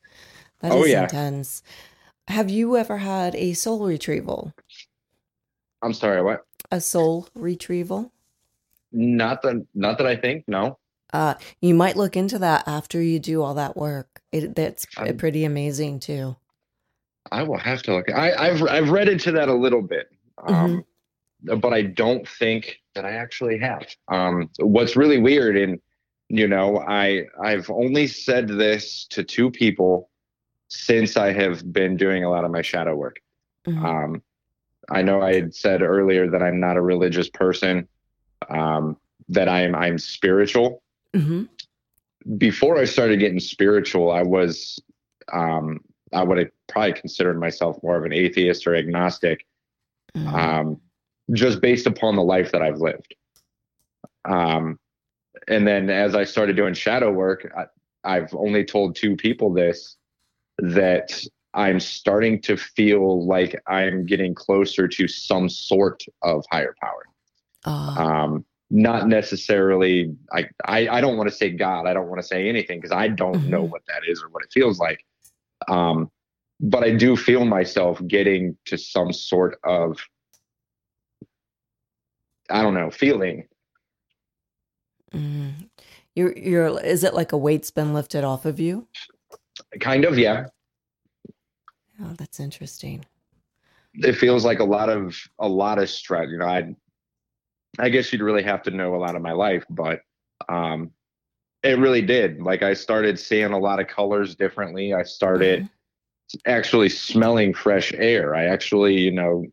That 0.61 0.73
is 0.73 0.75
Oh, 0.75 0.85
yeah. 0.87 1.03
intense. 1.05 1.63
Have 2.29 2.51
you 2.51 2.77
ever 2.77 2.99
had 2.99 3.35
a 3.37 3.53
soul 3.55 3.87
retrieval? 3.87 4.53
I'm 5.83 5.93
sorry, 5.93 6.23
what? 6.23 6.45
A 6.73 6.81
soul 6.81 7.29
retrieval? 7.35 8.13
Not 8.93 9.43
that 9.43 9.67
not 9.75 9.99
that 9.99 10.07
I 10.07 10.17
think, 10.17 10.45
no. 10.49 10.79
Uh, 11.13 11.35
you 11.61 11.75
might 11.75 11.97
look 11.97 12.17
into 12.17 12.39
that 12.41 12.67
after 12.69 13.01
you 13.01 13.19
do 13.19 13.43
all 13.43 13.55
that 13.55 13.77
work. 13.77 14.21
It, 14.33 14.55
that's 14.55 14.87
I'm- 14.97 15.17
pretty 15.17 15.45
amazing 15.45 16.01
too. 16.01 16.37
I 17.33 17.43
will 17.43 17.59
have 17.59 17.83
to 17.85 17.95
look. 17.95 18.11
I, 18.13 18.33
I've 18.33 18.63
I've 18.63 18.91
read 18.91 19.09
into 19.09 19.33
that 19.33 19.49
a 19.49 19.55
little 19.55 19.83
bit, 19.83 20.11
um, 20.47 20.85
but 21.43 21.73
I 21.73 21.83
don't 21.83 22.27
think 22.29 22.81
that 22.95 23.05
I 23.05 23.13
actually 23.13 23.59
have. 23.59 23.87
Um, 24.09 24.51
what's 24.59 24.97
really 24.97 25.19
weird, 25.19 25.57
and 25.57 25.81
you 26.29 26.47
know, 26.47 26.79
I 26.81 27.25
I've 27.43 27.71
only 27.71 28.07
said 28.07 28.49
this 28.49 29.07
to 29.11 29.25
two 29.25 29.51
people 29.51 30.11
since 30.69 31.17
I 31.17 31.33
have 31.33 31.73
been 31.73 31.97
doing 31.97 32.25
a 32.25 32.31
lot 32.31 32.45
of 32.45 32.51
my 32.51 32.63
shadow 32.63 32.95
work. 32.95 33.21
Mhm. 33.67 33.85
Um, 33.85 34.23
I 34.91 35.03
know 35.03 35.21
I 35.21 35.35
had 35.35 35.55
said 35.55 35.83
earlier 35.83 36.31
that 36.31 36.43
I'm 36.43 36.61
not 36.61 36.77
a 36.77 36.83
religious 36.83 37.29
person, 37.29 37.89
um, 38.49 38.97
that 39.29 39.49
I'm 39.49 39.75
I'm 39.75 39.99
spiritual. 39.99 40.83
Mhm. 41.15 41.49
Before 42.37 42.79
I 42.79 42.85
started 42.85 43.19
getting 43.21 43.41
spiritual, 43.41 44.11
I 44.11 44.23
was 44.23 44.81
um, 45.33 45.81
I 46.13 46.23
would 46.23 46.39
have 46.39 46.51
probably 46.69 46.93
considered 46.93 47.41
myself 47.41 47.77
more 47.83 47.97
of 47.97 48.05
an 48.05 48.13
atheist 48.13 48.67
or 48.67 48.77
agnostic, 48.77 49.47
Mhm. 50.17 50.35
um, 50.35 50.81
just 51.33 51.61
based 51.61 51.87
upon 51.87 52.17
the 52.17 52.23
life 52.23 52.53
that 52.53 52.63
I've 52.63 52.79
lived. 52.81 53.15
Um, 54.25 54.79
and 55.49 55.67
then 55.67 55.91
as 55.91 56.15
I 56.15 56.25
started 56.25 56.57
doing 56.57 56.75
shadow 56.75 57.11
work, 57.11 57.51
I, 57.57 57.65
I've 58.05 58.35
only 58.35 58.65
told 58.65 58.97
two 58.97 59.17
people 59.17 59.53
this 59.53 59.97
that 60.59 61.25
I'm 61.55 61.81
starting 61.81 62.41
to 62.43 62.57
feel 62.57 63.27
like 63.27 63.61
I'm 63.67 64.05
getting 64.05 64.35
closer 64.35 64.87
to 64.89 65.09
some 65.09 65.49
sort 65.49 66.03
of 66.23 66.45
higher 66.51 66.75
power. 66.81 67.05
Ah, 67.65 68.25
Um, 68.25 68.45
not 68.71 69.09
necessarily, 69.09 70.15
I, 70.33 70.49
I, 70.67 70.89
I 70.89 71.01
don't 71.01 71.17
want 71.17 71.29
to 71.31 71.35
say 71.35 71.51
God. 71.51 71.87
I 71.87 71.95
don't 71.95 72.09
want 72.09 72.21
to 72.21 72.27
say 72.27 72.49
anything 72.49 72.79
because 72.79 72.93
I 72.93 73.09
don't 73.09 73.47
know 73.47 73.65
Mhm. 73.65 73.71
what 73.71 73.83
that 73.89 74.03
is 74.07 74.23
or 74.23 74.29
what 74.29 74.45
it 74.45 74.53
feels 74.53 74.79
like. 74.79 75.05
Um, 75.69 76.11
but 76.61 76.83
I 76.85 76.91
do 76.95 77.17
feel 77.17 77.45
myself 77.45 78.01
getting 78.07 78.57
to 78.67 78.77
some 78.79 79.13
sort 79.13 79.59
of, 79.65 79.99
I 82.51 82.63
don't 82.63 82.75
know, 82.75 82.91
feeling. 82.91 83.47
mm. 85.13 85.69
You're, 86.15 86.37
you're, 86.37 86.81
is 86.81 87.05
it 87.05 87.15
like 87.15 87.33
a 87.33 87.39
weight's 87.39 87.71
been 87.71 87.95
lifted 87.95 88.25
off 88.25 88.45
of 88.45 88.59
you? 88.59 88.89
Kind 89.81 90.05
of, 90.05 90.19
yeah. 90.19 90.47
Oh, 92.01 92.15
that's 92.17 92.41
interesting. 92.41 93.05
It 93.95 94.13
feels 94.15 94.45
like 94.45 94.61
a 94.61 94.65
lot 94.65 94.89
of 94.89 95.17
a 95.39 95.49
lot 95.49 95.79
of 95.79 95.91
stress. 95.91 96.29
You 96.31 96.39
know, 96.39 96.47
I, 96.47 96.75
I 97.79 97.89
guess 97.89 98.13
you'd 98.13 98.23
really 98.23 98.43
have 98.43 98.63
to 98.65 98.71
know 98.71 98.95
a 98.95 98.99
lot 98.99 99.17
of 99.17 99.23
my 99.23 99.33
life, 99.33 99.65
but 99.71 100.01
um, 100.49 100.93
it 101.63 101.79
really 101.79 102.03
did. 102.03 102.41
Like 102.41 102.63
I 102.63 102.75
started 102.75 103.19
seeing 103.19 103.53
a 103.53 103.59
lot 103.59 103.81
of 103.81 103.89
colors 103.89 104.35
differently. 104.37 104.95
I 104.95 105.03
started. 105.03 105.65
Mhm. 105.65 105.71
Actually 106.47 106.89
smelling 106.89 107.55
fresh 107.55 107.93
air. 107.95 108.35
I 108.35 108.47
actually, 108.47 109.01
you 109.01 109.13
know, 109.13 109.47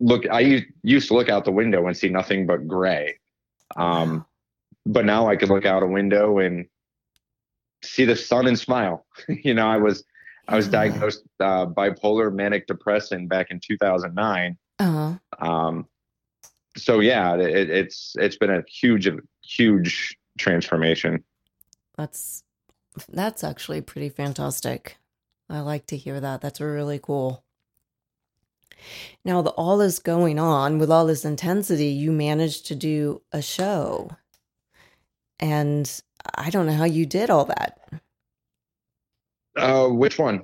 look. 0.00 0.28
I 0.30 0.64
used 0.82 1.08
to 1.08 1.14
look 1.14 1.28
out 1.28 1.44
the 1.44 1.52
window 1.52 1.86
and 1.86 1.96
see 1.96 2.08
nothing 2.08 2.46
but 2.46 2.66
gray, 2.66 3.18
um, 3.76 4.24
but 4.86 5.04
now 5.04 5.28
I 5.28 5.36
can 5.36 5.48
look 5.48 5.66
out 5.66 5.82
a 5.82 5.86
window 5.86 6.38
and 6.38 6.66
see 7.82 8.04
the 8.04 8.16
sun 8.16 8.46
and 8.46 8.58
smile. 8.58 9.06
you 9.28 9.54
know, 9.54 9.66
I 9.66 9.76
was 9.76 10.04
I 10.48 10.56
was 10.56 10.68
diagnosed 10.68 11.24
uh, 11.40 11.66
bipolar 11.66 12.32
manic 12.32 12.66
depressant 12.66 13.28
back 13.28 13.50
in 13.50 13.60
2009. 13.60 14.56
Uh-huh. 14.78 15.14
Um, 15.46 15.86
so 16.76 17.00
yeah, 17.00 17.34
it, 17.34 17.70
it's 17.70 18.14
it's 18.18 18.36
been 18.36 18.50
a 18.50 18.62
huge 18.68 19.08
huge 19.42 20.16
transformation. 20.38 21.24
That's 21.96 22.44
that's 23.08 23.44
actually 23.44 23.82
pretty 23.82 24.08
fantastic. 24.08 24.96
I 25.48 25.60
like 25.60 25.86
to 25.86 25.96
hear 25.96 26.20
that. 26.20 26.40
That's 26.40 26.60
really 26.60 26.98
cool. 26.98 27.44
Now, 29.24 29.42
the 29.42 29.50
all 29.50 29.80
is 29.80 29.98
going 29.98 30.38
on 30.38 30.78
with 30.78 30.90
all 30.90 31.06
this 31.06 31.24
intensity, 31.24 31.86
you 31.86 32.12
managed 32.12 32.66
to 32.66 32.74
do 32.74 33.22
a 33.32 33.42
show. 33.42 34.10
And 35.40 36.02
I 36.34 36.50
don't 36.50 36.66
know 36.66 36.72
how 36.72 36.84
you 36.84 37.06
did 37.06 37.30
all 37.30 37.44
that. 37.46 37.78
Uh, 39.56 39.88
which 39.88 40.18
one? 40.18 40.42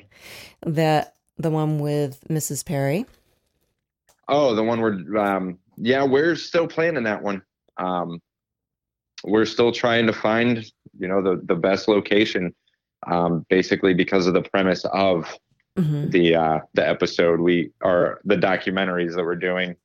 That 0.67 1.15
the 1.39 1.51
one 1.51 1.79
with 1.79 2.21
Mrs. 2.29 2.65
Perry. 2.65 3.07
Oh, 4.29 4.55
the 4.55 4.63
one 4.63 4.81
where 4.81 5.19
um 5.19 5.59
yeah, 5.77 6.05
we're 6.05 6.37
still 6.37 6.67
planning 6.67 7.05
that 7.05 7.23
one. 7.23 7.43
Um 7.77 8.21
we're 9.25 9.47
still 9.47 9.73
trying 9.73 10.07
to 10.07 10.13
find, 10.13 10.65
you 10.99 11.09
know, 11.09 11.23
the 11.23 11.41
the 11.45 11.55
best 11.55 11.89
location 11.89 12.55
um 13.07 13.45
basically 13.49 13.95
because 13.95 14.27
of 14.27 14.35
the 14.35 14.43
premise 14.43 14.85
of 14.87 15.37
mm-hmm. 15.77 16.11
the 16.11 16.35
uh 16.35 16.61
the 16.75 16.87
episode 16.87 17.41
we 17.41 17.71
are 17.83 18.21
the 18.25 18.37
documentaries 18.37 19.15
that 19.15 19.25
we're 19.25 19.37
doing. 19.37 19.77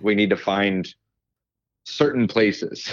We 0.00 0.14
need 0.14 0.30
to 0.30 0.36
find 0.36 0.92
certain 1.84 2.28
places. 2.28 2.92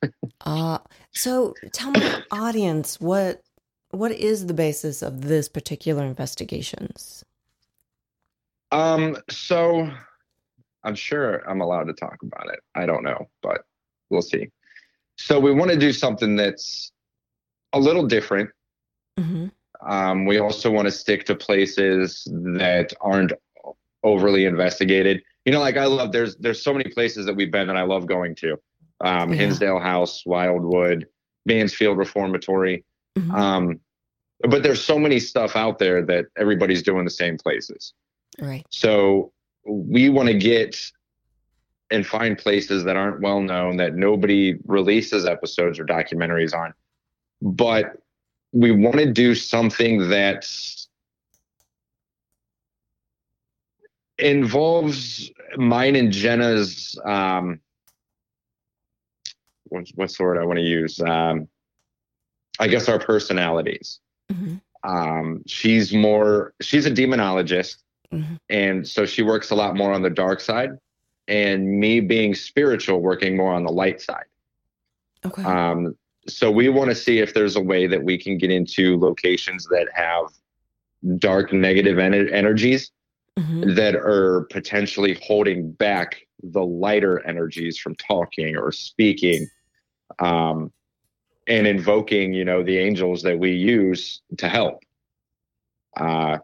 uh 0.46 0.78
so 1.12 1.54
tell 1.72 1.90
my 1.90 2.22
audience 2.30 3.00
what 3.00 3.42
what 3.90 4.12
is 4.12 4.46
the 4.46 4.54
basis 4.54 5.02
of 5.02 5.22
this 5.22 5.48
particular 5.48 6.04
investigations? 6.04 7.24
Um 8.72 9.16
so 9.30 9.90
I'm 10.84 10.94
sure 10.94 11.48
I'm 11.50 11.60
allowed 11.60 11.84
to 11.84 11.92
talk 11.92 12.16
about 12.22 12.48
it. 12.52 12.60
I 12.74 12.86
don't 12.86 13.02
know, 13.02 13.28
but 13.42 13.64
we'll 14.08 14.22
see. 14.22 14.48
So 15.16 15.40
we 15.40 15.52
want 15.52 15.70
to 15.70 15.76
do 15.76 15.92
something 15.92 16.36
that's 16.36 16.92
a 17.72 17.78
little 17.78 18.06
different. 18.06 18.50
Mm-hmm. 19.18 19.46
Um, 19.88 20.26
we 20.26 20.38
also 20.38 20.70
want 20.70 20.86
to 20.86 20.92
stick 20.92 21.24
to 21.26 21.34
places 21.34 22.26
that 22.30 22.92
aren't 23.00 23.32
overly 24.02 24.44
investigated. 24.46 25.22
You 25.44 25.52
know, 25.52 25.60
like 25.60 25.76
I 25.76 25.84
love 25.84 26.12
there's 26.12 26.36
there's 26.36 26.62
so 26.62 26.72
many 26.72 26.90
places 26.90 27.26
that 27.26 27.34
we've 27.34 27.52
been 27.52 27.66
that 27.68 27.76
I 27.76 27.82
love 27.82 28.06
going 28.06 28.34
to. 28.36 28.56
Um, 29.00 29.30
yeah. 29.30 29.40
Hinsdale 29.40 29.78
House, 29.78 30.24
Wildwood, 30.24 31.06
Mansfield 31.44 31.98
Reformatory. 31.98 32.84
Mm-hmm. 33.18 33.34
Um, 33.34 33.80
but 34.40 34.62
there's 34.62 34.82
so 34.82 34.98
many 34.98 35.20
stuff 35.20 35.56
out 35.56 35.78
there 35.78 36.02
that 36.06 36.26
everybody's 36.36 36.82
doing 36.82 37.04
the 37.04 37.10
same 37.10 37.38
places. 37.38 37.94
Right. 38.40 38.66
So 38.70 39.32
we 39.64 40.08
want 40.08 40.28
to 40.28 40.34
get 40.34 40.76
and 41.90 42.06
find 42.06 42.36
places 42.36 42.84
that 42.84 42.96
aren't 42.96 43.20
well 43.20 43.40
known 43.40 43.76
that 43.76 43.94
nobody 43.94 44.56
releases 44.64 45.24
episodes 45.24 45.78
or 45.78 45.84
documentaries 45.84 46.52
on 46.52 46.74
but 47.42 47.96
we 48.56 48.70
want 48.70 48.96
to 48.96 49.12
do 49.12 49.34
something 49.34 50.08
that 50.08 50.46
involves 54.18 55.30
mine 55.56 55.94
and 55.94 56.10
jenna's 56.10 56.98
um 57.04 57.60
what's 59.64 59.92
what's 59.94 60.16
the 60.16 60.24
word 60.24 60.38
i 60.38 60.44
want 60.44 60.58
to 60.58 60.64
use 60.64 61.00
um 61.00 61.46
i 62.58 62.66
guess 62.66 62.88
our 62.88 62.98
personalities 62.98 64.00
mm-hmm. 64.32 64.56
um 64.90 65.42
she's 65.46 65.92
more 65.92 66.54
she's 66.60 66.86
a 66.86 66.90
demonologist 66.90 67.76
Mm-hmm. 68.12 68.34
And 68.50 68.86
so 68.86 69.06
she 69.06 69.22
works 69.22 69.50
a 69.50 69.54
lot 69.54 69.76
more 69.76 69.92
on 69.92 70.02
the 70.02 70.10
dark 70.10 70.40
side, 70.40 70.70
and 71.28 71.80
me 71.80 72.00
being 72.00 72.34
spiritual, 72.34 73.00
working 73.00 73.36
more 73.36 73.52
on 73.52 73.64
the 73.64 73.72
light 73.72 74.00
side. 74.00 74.26
Okay. 75.24 75.42
Um, 75.42 75.96
so 76.28 76.50
we 76.50 76.68
want 76.68 76.90
to 76.90 76.94
see 76.94 77.18
if 77.18 77.34
there's 77.34 77.56
a 77.56 77.60
way 77.60 77.86
that 77.86 78.02
we 78.02 78.18
can 78.18 78.38
get 78.38 78.50
into 78.50 78.98
locations 78.98 79.66
that 79.66 79.88
have 79.94 80.26
dark 81.18 81.52
negative 81.52 81.98
en- 81.98 82.28
energies 82.30 82.90
mm-hmm. 83.38 83.74
that 83.74 83.94
are 83.94 84.46
potentially 84.50 85.18
holding 85.22 85.70
back 85.72 86.26
the 86.42 86.64
lighter 86.64 87.24
energies 87.26 87.78
from 87.78 87.94
talking 87.96 88.56
or 88.56 88.72
speaking 88.72 89.46
um, 90.18 90.72
and 91.46 91.66
invoking 91.66 92.32
you 92.32 92.44
know 92.44 92.62
the 92.62 92.78
angels 92.78 93.22
that 93.22 93.38
we 93.38 93.52
use 93.52 94.20
to 94.36 94.48
help 94.48 94.82
uh, 95.96 96.38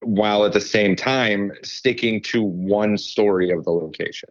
while 0.00 0.44
at 0.44 0.52
the 0.52 0.60
same 0.60 0.96
time 0.96 1.52
sticking 1.62 2.20
to 2.20 2.42
one 2.42 2.96
story 2.96 3.50
of 3.50 3.64
the 3.64 3.70
location. 3.70 4.28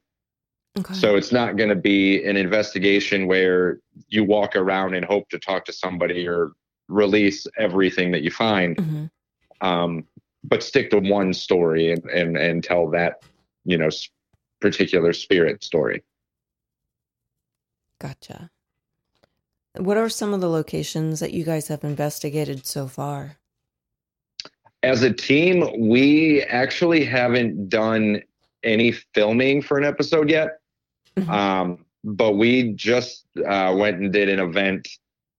Okay. 0.78 0.94
So 0.94 1.16
it's 1.16 1.32
not 1.32 1.56
going 1.56 1.70
to 1.70 1.76
be 1.76 2.24
an 2.24 2.36
investigation 2.36 3.28
where 3.28 3.80
you 4.08 4.24
walk 4.24 4.56
around 4.56 4.96
and 4.96 5.06
hope 5.06 5.30
to 5.30 5.40
talk 5.40 5.66
to 5.66 5.74
somebody 5.74 6.28
or 6.28 6.54
release 6.88 7.46
everything 7.58 8.12
that 8.12 8.24
you 8.24 8.32
find, 8.32 8.78
mm-hmm. 8.78 9.68
um, 9.68 10.04
but 10.44 10.64
stick 10.64 10.90
to 10.90 11.00
one 11.00 11.34
story 11.34 11.92
and, 11.92 12.04
and 12.06 12.38
and 12.38 12.64
tell 12.64 12.90
that 12.90 13.24
you 13.66 13.78
know 13.78 13.90
particular 14.60 15.14
spirit 15.14 15.64
story. 15.64 16.04
Gotcha. 18.00 18.50
What 19.78 19.98
are 19.98 20.10
some 20.10 20.34
of 20.34 20.42
the 20.42 20.50
locations 20.50 21.20
that 21.20 21.34
you 21.34 21.44
guys 21.44 21.68
have 21.68 21.84
investigated 21.84 22.66
so 22.66 22.88
far? 22.88 23.38
as 24.84 25.02
a 25.02 25.12
team, 25.12 25.90
we 25.90 26.44
actually 26.44 27.06
haven't 27.06 27.70
done 27.70 28.22
any 28.64 28.92
filming 28.92 29.62
for 29.62 29.78
an 29.78 29.86
episode 29.86 30.30
yet. 30.30 30.60
Mm-hmm. 31.18 31.30
Um, 31.30 31.86
but 32.04 32.34
we 32.34 32.74
just 32.74 33.26
uh, 33.48 33.74
went 33.78 34.00
and 34.00 34.12
did 34.12 34.30
an 34.30 34.40
event 34.40 34.88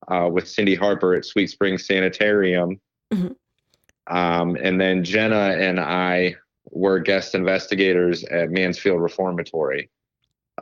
uh, 0.09 0.29
with 0.33 0.49
Cindy 0.49 0.75
Harper 0.75 1.15
at 1.15 1.25
Sweet 1.25 1.49
Spring 1.49 1.79
Sanitarium. 1.79 2.81
Mm-hmm. 3.13 4.17
Um, 4.17 4.57
and 4.63 4.81
then 4.81 5.05
Jenna 5.05 5.57
and 5.59 5.81
I 5.81 6.37
were 6.71 6.99
guest 6.99 7.35
investigators 7.35 8.25
at 8.25 8.51
Mansfield 8.51 9.01
Reformatory. 9.01 9.91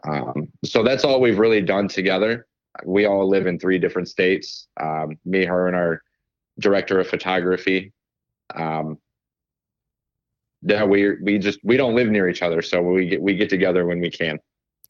Um, 0.08 0.48
so 0.64 0.82
that's 0.82 1.04
all 1.04 1.20
we've 1.20 1.38
really 1.38 1.60
done 1.60 1.88
together. 1.88 2.46
We 2.84 3.06
all 3.06 3.28
live 3.28 3.46
in 3.46 3.58
three 3.58 3.78
different 3.78 4.08
states. 4.08 4.66
Um, 4.80 5.18
me, 5.24 5.44
her, 5.44 5.66
and 5.66 5.76
our 5.76 6.02
director 6.58 6.98
of 7.00 7.08
photography 7.08 7.92
um, 8.54 8.98
yeah, 10.62 10.84
we 10.84 11.16
we 11.20 11.38
just 11.38 11.58
we 11.64 11.76
don't 11.76 11.94
live 11.94 12.08
near 12.08 12.28
each 12.28 12.42
other, 12.42 12.62
so 12.62 12.82
we 12.82 13.08
get 13.08 13.22
we 13.22 13.34
get 13.34 13.50
together 13.50 13.84
when 13.86 14.00
we 14.00 14.10
can. 14.10 14.38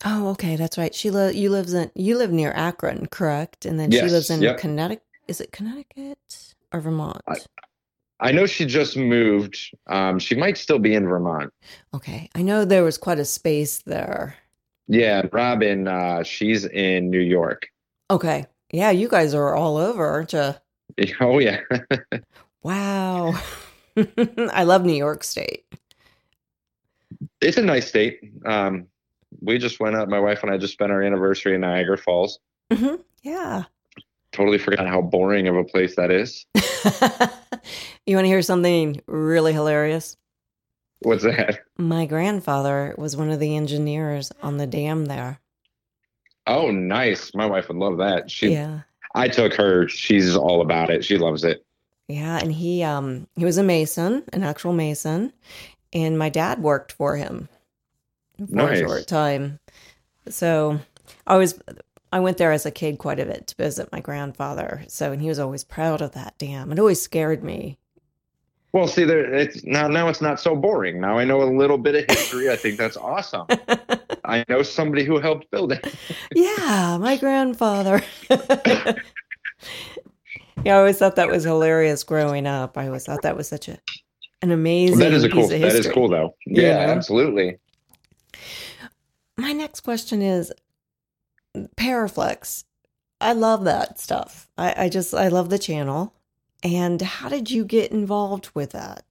Oh, 0.05 0.29
okay, 0.31 0.57
that's 0.57 0.79
right. 0.79 0.95
She 0.95 1.11
li- 1.11 1.37
you 1.37 1.51
lives 1.51 1.75
in 1.75 1.91
you 1.95 2.19
live 2.19 2.33
near 2.33 2.53
Akron, 2.53 3.07
correct? 3.07 3.67
And 3.67 3.79
then 3.79 3.91
yes, 3.91 4.05
she 4.05 4.11
lives 4.11 4.31
in 4.31 4.43
yep. 4.43 4.59
Connecticut. 4.59 5.05
Is 5.29 5.41
it 5.41 5.53
Connecticut 5.53 6.55
or 6.73 6.81
Vermont? 6.81 7.21
I, 7.29 7.37
I 8.21 8.33
know 8.33 8.47
she 8.47 8.67
just 8.67 8.97
moved. 8.97 9.59
Um, 9.87 10.19
she 10.19 10.35
might 10.35 10.59
still 10.59 10.79
be 10.79 10.95
in 10.95 11.07
Vermont. 11.07 11.53
Okay, 11.95 12.29
I 12.35 12.43
know 12.43 12.65
there 12.65 12.85
was 12.85 12.99
quite 12.99 13.19
a 13.19 13.25
space 13.25 13.83
there. 13.83 14.37
Yeah, 14.89 15.23
Robin, 15.33 15.87
uh, 15.87 16.23
she's 16.23 16.65
in 16.65 17.11
New 17.11 17.21
York. 17.21 17.69
Okay, 18.11 18.47
yeah, 18.73 18.91
you 18.91 19.09
guys 19.09 19.35
are 19.35 19.55
all 19.55 19.77
over, 19.77 20.07
aren't 20.07 20.33
you? 20.33 20.55
Oh 21.21 21.39
yeah. 21.39 21.61
Wow. 22.63 23.35
I 24.53 24.65
love 24.65 24.85
New 24.85 24.93
York 24.93 25.25
State. 25.25 25.65
It's 27.41 27.57
a 27.57 27.63
nice 27.63 27.89
state. 27.89 28.21
Um, 28.45 28.87
we 29.41 29.59
just 29.59 29.81
went 29.81 29.97
up, 29.97 30.09
my 30.09 30.21
wife 30.21 30.43
and 30.43 30.53
I 30.53 30.59
just 30.59 30.73
spent 30.73 30.93
our 30.93 31.03
anniversary 31.03 31.55
in 31.55 31.61
Niagara 31.63 31.99
Falls. 31.99 32.39
Mm-hmm. 32.71 32.97
Yeah. 33.23 33.65
Totally 34.33 34.59
forgot 34.59 34.87
how 34.87 35.03
boring 35.03 35.49
of 35.49 35.57
a 35.57 35.65
place 35.65 35.97
that 35.97 36.11
is. 36.11 36.47
you 38.07 38.17
want 38.17 38.25
to 38.25 38.31
hear 38.31 38.43
something 38.43 39.01
really 39.07 39.53
hilarious? 39.53 40.17
What's 41.01 41.25
that? 41.25 41.61
My 41.77 42.07
grandfather 42.07 42.95
was 42.97 43.17
one 43.17 43.31
of 43.31 43.41
the 43.41 43.57
engineers 43.57 44.33
on 44.43 44.57
the 44.57 44.67
dam 44.67 45.07
there. 45.07 45.41
Oh, 46.47 46.71
nice. 46.71 47.35
My 47.35 47.47
wife 47.47 47.69
would 47.69 47.77
love 47.77 47.99
that. 47.99 48.31
She, 48.31 48.53
yeah. 48.53 48.81
I 49.15 49.29
took 49.29 49.55
her. 49.55 49.89
She's 49.89 50.37
all 50.37 50.61
about 50.63 50.91
it. 50.91 51.05
She 51.05 51.19
loves 51.19 51.45
it. 51.45 51.65
Yeah, 52.09 52.39
and 52.39 52.53
he 52.53 52.83
um 52.83 53.27
he 53.37 53.45
was 53.45 53.59
a 53.59 53.63
mason, 53.63 54.25
an 54.33 54.43
actual 54.43 54.73
mason, 54.73 55.33
and 55.93 56.19
my 56.19 56.29
dad 56.29 56.61
worked 56.61 56.93
for 56.93 57.17
him 57.17 57.49
for 58.39 58.55
nice. 58.55 58.81
a 58.81 58.85
short 58.85 59.07
time. 59.07 59.59
So 60.29 60.79
I 61.27 61.37
was 61.37 61.61
I 62.13 62.21
went 62.21 62.39
there 62.39 62.53
as 62.53 62.67
a 62.67 62.71
kid 62.71 62.99
quite 62.99 63.21
a 63.21 63.27
bit 63.27 63.47
to 63.49 63.57
visit 63.57 63.91
my 63.93 64.01
grandfather. 64.01 64.85
So 64.89 65.13
and 65.13 65.23
he 65.23 65.29
was 65.29 65.39
always 65.39 65.65
proud 65.65 66.03
of 66.03 66.13
that 66.13 66.39
dam. 66.39 66.73
It 66.73 66.79
always 66.79 67.01
scared 67.01 67.43
me. 67.43 67.79
Well, 68.73 68.89
see, 68.89 69.05
there 69.05 69.33
it's 69.35 69.65
now 69.65 69.89
now 69.89 70.09
it's 70.09 70.23
not 70.23 70.41
so 70.41 70.57
boring. 70.57 71.01
Now 71.01 71.19
I 71.19 71.25
know 71.25 71.43
a 71.43 71.51
little 71.51 71.79
bit 71.79 71.95
of 71.95 72.05
history. 72.17 72.51
I 72.51 72.57
think 72.57 72.79
that's 72.79 72.97
awesome. 72.97 73.47
I 74.25 74.45
know 74.49 74.63
somebody 74.63 75.05
who 75.05 75.19
helped 75.19 75.51
build 75.51 75.73
it. 75.73 75.95
yeah, 76.35 76.97
my 77.01 77.17
grandfather. 77.17 78.03
Yeah, 80.65 80.77
I 80.77 80.79
always 80.79 80.99
thought 80.99 81.17
that 81.17 81.29
was 81.29 81.45
hilarious 81.45 82.05
growing 82.05 82.47
up. 82.47 82.79
I 82.79 82.87
always 82.87 83.05
thought 83.05 83.23
that 83.23 83.37
was 83.37 83.49
such 83.49 83.69
a 83.69 83.79
an 84.43 84.51
amazing. 84.51 84.99
That 84.99 85.13
is 85.13 85.25
a 85.25 85.29
cool. 85.29 85.49
That 85.49 85.63
is 85.63 85.89
cool, 85.89 86.09
though. 86.09 86.35
Yeah, 86.47 86.87
know? 86.87 86.93
absolutely. 86.93 87.59
My 89.37 89.53
next 89.53 89.81
question 89.81 90.23
is 90.23 90.53
Paraflix. 91.77 92.65
I 93.21 93.33
love 93.33 93.65
that 93.65 94.01
stuff. 94.01 94.49
I, 94.59 94.85
I 94.85 94.89
just 94.89 95.15
I 95.15 95.29
love 95.29 95.49
the 95.51 95.59
channel. 95.59 96.15
And 96.63 97.01
how 97.01 97.29
did 97.29 97.51
you 97.51 97.65
get 97.65 97.91
involved 97.91 98.51
with 98.55 98.71
that? 98.71 99.05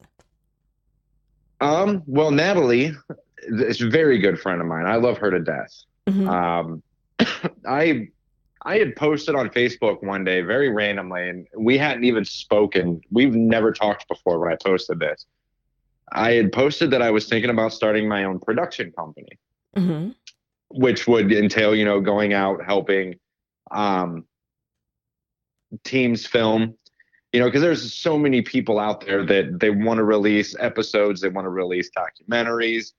Um, 1.60 2.04
well, 2.08 2.32
Natalie 2.32 2.94
is 3.44 3.82
a 3.82 3.90
very 3.90 4.20
good 4.20 4.40
friend 4.40 4.62
of 4.62 4.68
mine. 4.68 4.86
I 4.86 4.96
love 4.96 5.18
her 5.20 5.32
to 5.32 5.40
death. 5.40 5.74
Mhm. 6.08 6.28
Um, 6.28 6.84
I 7.68 8.08
I 8.64 8.78
had 8.78 8.96
posted 8.96 9.36
on 9.36 9.50
Facebook 9.50 10.04
one 10.04 10.24
day 10.24 10.42
very 10.42 10.70
randomly, 10.70 11.30
and 11.30 11.48
we 11.58 11.78
hadn't 11.78 12.04
even 12.04 12.26
spoken. 12.26 13.02
We've 13.12 13.34
never 13.34 13.72
talked 13.72 14.08
before 14.08 14.40
when 14.40 14.52
I 14.52 14.56
posted 14.56 15.00
this. 15.00 15.26
I 16.12 16.32
had 16.34 16.52
posted 16.52 16.92
that 16.92 17.02
I 17.02 17.10
was 17.12 17.28
thinking 17.28 17.50
about 17.50 17.74
starting 17.74 18.08
my 18.08 18.24
own 18.26 18.40
production 18.40 18.92
company, 18.92 19.40
Mhm. 19.78 20.16
which 20.70 21.08
would 21.08 21.32
entail, 21.32 21.76
you 21.76 21.86
know, 21.86 22.02
going 22.02 22.34
out 22.34 22.64
helping 22.66 23.16
um, 23.72 24.26
teams 25.84 26.26
film. 26.28 26.76
You 27.32 27.40
know, 27.40 27.46
because 27.46 27.62
there's 27.62 27.94
so 27.94 28.18
many 28.18 28.42
people 28.42 28.78
out 28.78 29.06
there 29.06 29.24
that 29.26 29.62
they 29.62 29.70
want 29.70 30.00
to 30.00 30.04
release 30.04 30.54
episodes, 30.60 31.22
they 31.22 31.30
want 31.30 31.46
to 31.46 31.50
release 31.50 31.90
documentaries, 31.98 32.92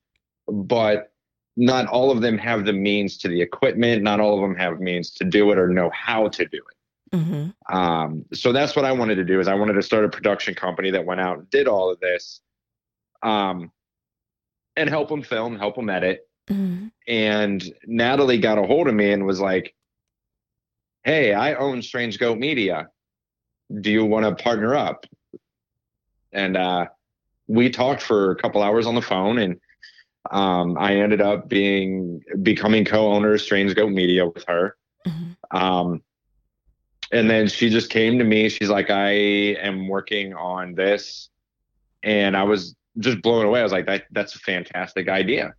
but 0.48 1.12
not 1.58 1.86
all 1.88 2.10
of 2.10 2.22
them 2.22 2.38
have 2.38 2.64
the 2.64 2.72
means 2.72 3.18
to 3.18 3.28
the 3.28 3.42
equipment. 3.42 4.02
Not 4.02 4.20
all 4.20 4.36
of 4.36 4.40
them 4.40 4.56
have 4.56 4.80
means 4.80 5.10
to 5.16 5.24
do 5.24 5.52
it 5.52 5.58
or 5.58 5.68
know 5.68 5.90
how 5.90 6.28
to 6.28 6.46
do 6.46 6.56
it. 6.56 7.16
Mhm. 7.16 7.54
Um, 7.68 8.24
so 8.32 8.52
that's 8.52 8.74
what 8.74 8.86
I 8.86 8.92
wanted 8.92 9.16
to 9.16 9.24
do 9.24 9.38
is 9.38 9.48
I 9.48 9.54
wanted 9.54 9.74
to 9.74 9.82
start 9.82 10.06
a 10.06 10.08
production 10.08 10.54
company 10.54 10.90
that 10.92 11.04
went 11.04 11.20
out 11.20 11.38
and 11.40 11.50
did 11.50 11.68
all 11.68 11.90
of 11.90 12.00
this, 12.00 12.40
um, 13.22 13.70
and 14.76 14.88
help 14.88 15.08
them 15.08 15.22
film, 15.22 15.58
help 15.58 15.76
them 15.76 15.90
edit. 15.90 16.28
Mhm. 16.48 16.90
And 17.06 17.62
Natalie 17.86 18.38
got 18.38 18.58
a 18.58 18.62
hold 18.62 18.88
of 18.88 18.94
me 18.94 19.12
and 19.12 19.26
was 19.26 19.40
like, 19.40 19.74
"Hey, 21.04 21.32
I 21.34 21.54
own 21.54 21.82
Strange 21.82 22.18
Goat 22.18 22.38
Media. 22.38 22.88
Do 23.80 23.90
you 23.90 24.04
want 24.04 24.26
to 24.26 24.42
partner 24.42 24.74
up?" 24.74 25.06
And 26.32 26.56
uh, 26.56 26.86
we 27.46 27.70
talked 27.70 28.02
for 28.02 28.30
a 28.30 28.36
couple 28.36 28.62
hours 28.62 28.86
on 28.86 28.94
the 28.94 29.02
phone, 29.02 29.38
and 29.38 29.60
um, 30.30 30.76
I 30.78 30.96
ended 30.96 31.20
up 31.20 31.48
being 31.48 32.22
becoming 32.42 32.84
co-owner 32.84 33.34
of 33.34 33.40
Strange 33.40 33.74
Goat 33.74 33.92
Media 33.92 34.26
with 34.26 34.44
her. 34.48 34.76
Mhm. 35.06 35.36
Um, 35.50 36.02
and 37.12 37.28
then 37.28 37.46
she 37.46 37.68
just 37.68 37.90
came 37.90 38.18
to 38.18 38.24
me. 38.24 38.48
She's 38.48 38.70
like, 38.70 38.90
I 38.90 39.10
am 39.10 39.86
working 39.86 40.32
on 40.34 40.74
this. 40.74 41.28
And 42.02 42.36
I 42.36 42.42
was 42.44 42.74
just 42.98 43.22
blown 43.22 43.46
away. 43.46 43.60
I 43.60 43.62
was 43.62 43.72
like, 43.72 43.86
that, 43.86 44.04
that's 44.10 44.34
a 44.34 44.38
fantastic 44.38 45.08
idea. 45.08 45.54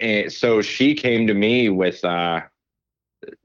And 0.00 0.32
so 0.32 0.62
she 0.62 0.94
came 0.94 1.26
to 1.26 1.34
me 1.34 1.68
with 1.68 2.04
uh, 2.04 2.42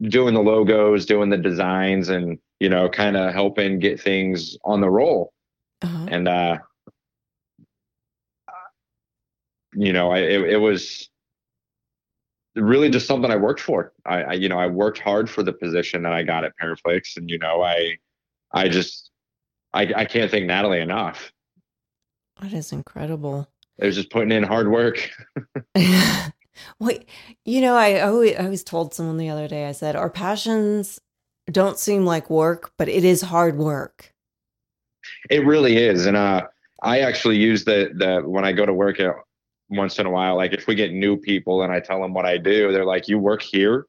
doing 0.04 0.34
the 0.34 0.42
logos, 0.42 1.06
doing 1.06 1.30
the 1.30 1.38
designs, 1.38 2.10
and, 2.10 2.38
you 2.60 2.70
know, 2.70 2.90
kind 2.90 3.16
of 3.18 3.34
helping 3.34 3.80
get 3.80 4.02
things 4.02 4.58
on 4.64 4.82
the 4.82 4.90
roll. 4.90 5.34
Uh-huh. 5.82 6.08
And, 6.10 6.28
uh, 6.28 6.58
you 9.74 9.94
know, 9.94 10.12
I, 10.12 10.20
it, 10.20 10.42
it 10.42 10.58
was 10.58 11.10
really 12.56 12.90
just 12.90 13.08
something 13.08 13.32
I 13.32 13.36
worked 13.36 13.62
for. 13.62 13.94
I, 14.06 14.24
I, 14.24 14.34
you 14.34 14.50
know, 14.50 14.58
I 14.58 14.68
worked 14.68 15.00
hard 15.00 15.30
for 15.30 15.44
the 15.44 15.54
position 15.54 16.04
that 16.04 16.14
I 16.14 16.24
got 16.24 16.44
at 16.44 16.54
Paraflix, 16.62 17.16
and 17.16 17.30
you 17.30 17.38
know, 17.38 17.62
I, 17.62 17.98
I 18.52 18.68
just, 18.68 19.12
I, 19.74 19.84
I 19.96 20.06
can't 20.06 20.32
thank 20.32 20.46
Natalie 20.46 20.82
enough. 20.82 21.32
That 22.42 22.54
is 22.54 22.72
incredible. 22.72 23.48
It 23.78 23.86
was 23.86 23.96
just 23.96 24.12
putting 24.12 24.32
in 24.32 24.44
hard 24.44 24.72
work. 24.72 25.10
Wait, 26.80 27.08
you 27.46 27.62
know, 27.62 27.76
I 27.76 28.02
always, 28.02 28.36
I 28.36 28.50
was 28.50 28.64
told 28.64 28.94
someone 28.94 29.18
the 29.18 29.30
other 29.30 29.48
day, 29.48 29.68
I 29.68 29.72
said, 29.72 29.96
our 29.96 30.10
passions 30.10 31.00
don't 31.52 31.80
seem 31.80 32.06
like 32.06 32.30
work, 32.30 32.72
but 32.78 32.90
it 32.90 33.04
is 33.04 33.22
hard 33.22 33.58
work. 33.58 34.14
It 35.30 35.46
really 35.46 35.78
is, 35.78 36.06
and 36.06 36.18
uh, 36.18 36.48
I 36.84 37.00
actually 37.00 37.38
use 37.38 37.66
the 37.66 37.92
the 37.96 38.22
when 38.28 38.46
I 38.46 38.52
go 38.52 38.66
to 38.66 38.74
work 38.74 39.00
at 39.00 39.14
once 39.70 39.98
in 39.98 40.06
a 40.06 40.10
while. 40.10 40.36
Like 40.36 40.54
if 40.54 40.68
we 40.68 40.76
get 40.76 40.92
new 40.92 41.18
people 41.18 41.64
and 41.64 41.72
I 41.72 41.80
tell 41.80 42.02
them 42.02 42.14
what 42.14 42.26
I 42.26 42.38
do, 42.38 42.72
they're 42.72 42.86
like, 42.86 43.08
"You 43.08 43.18
work 43.18 43.42
here?" 43.42 43.86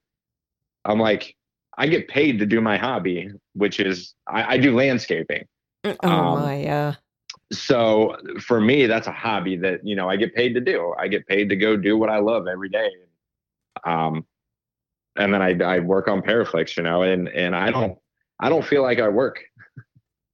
I'm 0.84 0.98
like, 0.98 1.36
"I 1.76 1.88
get 1.88 2.08
paid 2.08 2.38
to 2.38 2.46
do 2.46 2.60
my 2.60 2.76
hobby, 2.76 3.30
which 3.54 3.80
is 3.80 4.14
I, 4.26 4.54
I 4.54 4.58
do 4.58 4.74
landscaping." 4.74 5.44
Oh 5.84 5.96
Um, 6.02 6.42
my, 6.42 6.56
yeah. 6.56 6.94
So 7.52 8.16
for 8.40 8.60
me 8.60 8.86
that's 8.86 9.06
a 9.06 9.12
hobby 9.12 9.56
that 9.56 9.84
you 9.84 9.96
know 9.96 10.08
i 10.08 10.16
get 10.16 10.34
paid 10.34 10.54
to 10.54 10.60
do 10.60 10.94
i 10.98 11.08
get 11.08 11.26
paid 11.26 11.48
to 11.48 11.56
go 11.56 11.76
do 11.76 11.98
what 11.98 12.08
i 12.08 12.18
love 12.18 12.46
every 12.46 12.68
day 12.68 12.88
um 13.84 14.24
and 15.16 15.34
then 15.34 15.42
i, 15.42 15.58
I 15.58 15.80
work 15.80 16.06
on 16.06 16.22
Paraflix 16.22 16.76
you 16.76 16.84
know 16.84 17.02
and 17.02 17.28
and 17.28 17.56
i 17.56 17.72
don't 17.72 17.98
i 18.38 18.48
don't 18.48 18.64
feel 18.64 18.82
like 18.82 19.00
i 19.00 19.08
work 19.08 19.42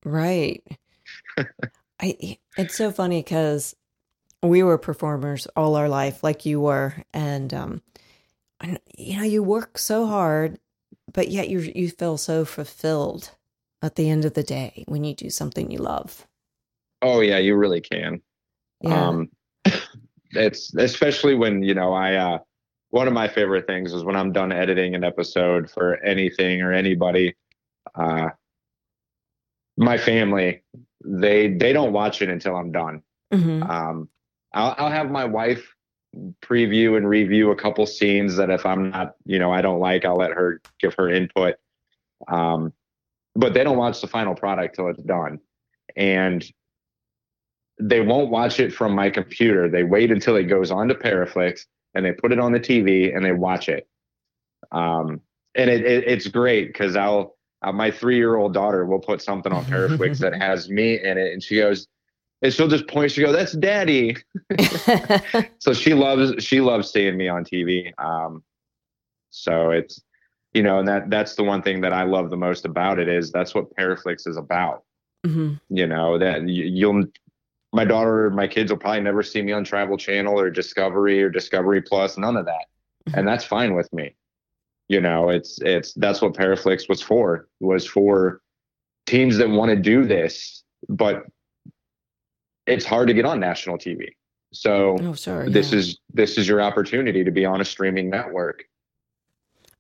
Right. 0.07 0.63
I 2.01 2.39
it's 2.57 2.77
so 2.77 2.93
funny 2.93 3.23
because 3.23 3.75
we 4.41 4.63
were 4.63 4.79
performers 4.79 5.49
all 5.57 5.75
our 5.75 5.89
life, 5.89 6.23
like 6.23 6.47
you 6.47 6.61
were, 6.61 6.95
and 7.13 7.53
um, 7.53 7.83
and, 8.61 8.79
you 8.97 9.17
know, 9.17 9.25
you 9.25 9.43
work 9.43 9.79
so 9.79 10.07
hard, 10.07 10.61
but 11.13 11.29
yet 11.29 11.49
you 11.49 11.59
you 11.59 11.91
feel 11.91 12.19
so 12.19 12.45
fulfilled 12.45 13.33
at 13.83 13.97
the 13.97 14.09
end 14.09 14.25
of 14.25 14.35
the 14.35 14.45
day 14.45 14.85
when 14.87 15.03
you 15.03 15.15
do 15.15 15.29
something 15.29 15.73
you 15.73 15.79
love. 15.79 16.27
Oh 17.03 17.21
yeah 17.21 17.39
you 17.39 17.55
really 17.57 17.81
can 17.81 18.21
Yeah. 18.83 19.09
um 19.09 19.29
it's 20.31 20.75
especially 20.75 21.35
when 21.35 21.63
you 21.63 21.75
know 21.75 21.93
i 21.93 22.15
uh 22.15 22.39
one 22.91 23.07
of 23.09 23.13
my 23.15 23.29
favorite 23.29 23.67
things 23.67 23.93
is 23.93 24.05
when 24.05 24.17
i'm 24.17 24.33
done 24.33 24.53
editing 24.53 24.95
an 24.95 25.05
episode 25.05 25.71
for 25.71 25.97
anything 26.03 26.63
or 26.63 26.73
anybody 26.73 27.35
uh 27.95 28.31
my 29.77 29.99
family 29.99 30.63
they 31.05 31.53
they 31.55 31.73
don't 31.73 31.93
watch 31.93 32.23
it 32.23 32.29
until 32.29 32.57
i'm 32.57 32.73
done 32.73 33.03
Mhm. 33.33 33.69
Um, 33.69 34.09
I'll, 34.55 34.75
I'll 34.79 34.91
have 34.91 35.11
my 35.11 35.25
wife 35.25 35.75
preview 36.41 36.97
and 36.97 37.09
review 37.09 37.51
a 37.51 37.57
couple 37.57 37.85
scenes 37.87 38.37
that 38.37 38.51
if 38.51 38.65
I'm 38.65 38.91
not, 38.91 39.17
you 39.25 39.39
know, 39.41 39.53
I 39.53 39.61
don't 39.63 39.81
like, 39.81 40.05
I'll 40.05 40.17
let 40.17 40.31
her 40.31 40.61
give 40.79 40.95
her 40.95 41.09
input. 41.11 41.57
Um, 42.29 42.73
but 43.35 43.53
they 43.53 43.65
don't 43.65 43.77
watch 43.77 44.01
the 44.01 44.07
final 44.07 44.35
product 44.35 44.77
till 44.77 44.89
it's 44.89 45.03
done. 45.03 45.41
And 45.97 46.45
they 47.79 48.01
won't 48.01 48.31
watch 48.31 48.59
it 48.61 48.73
from 48.73 48.95
my 48.95 49.11
computer. 49.11 49.69
They 49.69 49.85
wait 49.85 50.11
until 50.11 50.37
it 50.37 50.45
goes 50.45 50.71
on 50.71 50.89
to 50.89 50.95
Paraflix 50.95 51.67
and 51.95 52.05
they 52.05 52.12
put 52.12 52.33
it 52.33 52.39
on 52.39 52.53
the 52.53 52.61
TV 52.61 53.15
and 53.15 53.25
they 53.25 53.33
watch 53.33 53.69
it. 53.69 53.89
Um, 54.73 55.21
and 55.55 55.71
it, 55.71 55.85
it 55.85 56.05
it's 56.07 56.27
great 56.29 56.69
because 56.69 56.97
I'll, 56.97 57.37
uh, 57.62 57.73
my 57.73 57.91
three 57.91 58.17
year 58.17 58.37
old 58.37 58.53
daughter 58.55 58.85
will 58.85 58.99
put 58.99 59.23
something 59.23 59.53
on 59.53 59.65
Paraflix 59.65 60.19
that 60.21 60.35
has 60.35 60.69
me 60.69 61.01
in 61.03 61.19
it, 61.19 61.33
and 61.33 61.43
she 61.43 61.57
goes, 61.57 61.89
and 62.43 62.53
she'll 62.53 62.69
just 62.69 62.87
point. 62.87 63.11
She 63.11 63.23
go, 63.23 63.33
"That's 63.33 63.53
Daddy." 63.53 64.17
so 65.59 65.73
she 65.73 65.95
loves 65.95 66.45
she 66.45 66.61
loves 66.61 66.91
seeing 66.91 67.17
me 67.17 67.29
on 67.29 67.45
TV. 67.45 67.93
Um, 67.99 68.43
so 69.31 69.71
it's 69.71 70.03
you 70.53 70.62
know, 70.62 70.79
and 70.79 70.89
that 70.89 71.09
that's 71.09 71.35
the 71.35 71.45
one 71.45 71.62
thing 71.62 71.81
that 71.81 71.95
I 71.95 72.03
love 72.03 72.29
the 72.29 72.37
most 72.37 72.67
about 72.67 72.99
it 72.99 73.09
is 73.09 73.33
that's 73.33 73.55
what 73.55 73.75
Paraflix 73.75 74.29
is 74.29 74.37
about. 74.37 74.85
Mhm. 75.27 75.59
You 75.71 75.87
know 75.87 76.19
that 76.19 76.47
you, 76.47 76.65
you'll 76.65 77.05
my 77.77 77.85
daughter, 77.85 78.31
my 78.31 78.49
kids 78.49 78.71
will 78.71 78.79
probably 78.79 79.03
never 79.03 79.23
see 79.23 79.43
me 79.43 79.53
on 79.53 79.62
Travel 79.62 79.97
Channel 79.99 80.41
or 80.41 80.51
Discovery 80.51 81.23
or 81.23 81.29
Discovery 81.29 81.83
Plus, 81.83 82.17
none 82.17 82.37
of 82.37 82.47
that, 82.47 82.67
and 83.07 83.15
mm-hmm. 83.15 83.27
that's 83.27 83.45
fine 83.45 83.75
with 83.75 83.93
me. 83.93 84.17
You 84.89 85.01
know, 85.01 85.29
it's 85.29 85.61
it's 85.61 85.93
that's 85.95 86.23
what 86.23 86.33
Paraflix 86.33 86.89
was 86.89 87.03
for 87.03 87.49
was 87.61 87.87
for 87.87 88.41
teams 89.07 89.37
that 89.37 89.51
want 89.51 89.71
to 89.71 89.77
do 89.77 90.05
this, 90.07 90.65
but 90.89 91.25
it's 92.67 92.85
hard 92.85 93.09
to 93.09 93.15
get 93.15 93.25
on 93.27 93.39
national 93.41 93.77
TV. 93.79 94.09
So 94.53 94.97
Oh, 95.03 95.15
sure. 95.15 95.49
this 95.51 95.73
yeah. 95.73 95.79
is 95.81 95.99
this 96.12 96.39
is 96.39 96.49
your 96.49 96.62
opportunity 96.62 97.25
to 97.25 97.31
be 97.31 97.45
on 97.45 97.61
a 97.61 97.65
streaming 97.65 98.09
network. 98.11 98.65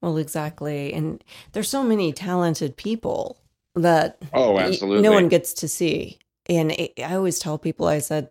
well, 0.02 0.18
exactly. 0.18 0.92
And 0.92 1.24
there's 1.52 1.68
so 1.70 1.82
many 1.82 2.12
talented 2.12 2.76
people 2.76 3.40
that 3.74 4.18
Oh, 4.34 4.58
absolutely. 4.58 5.02
no 5.02 5.12
one 5.12 5.28
gets 5.28 5.54
to 5.54 5.68
see. 5.68 6.18
And 6.48 6.72
it, 6.72 6.92
I 6.98 7.14
always 7.14 7.38
tell 7.38 7.58
people, 7.58 7.86
I 7.86 7.98
said, 7.98 8.30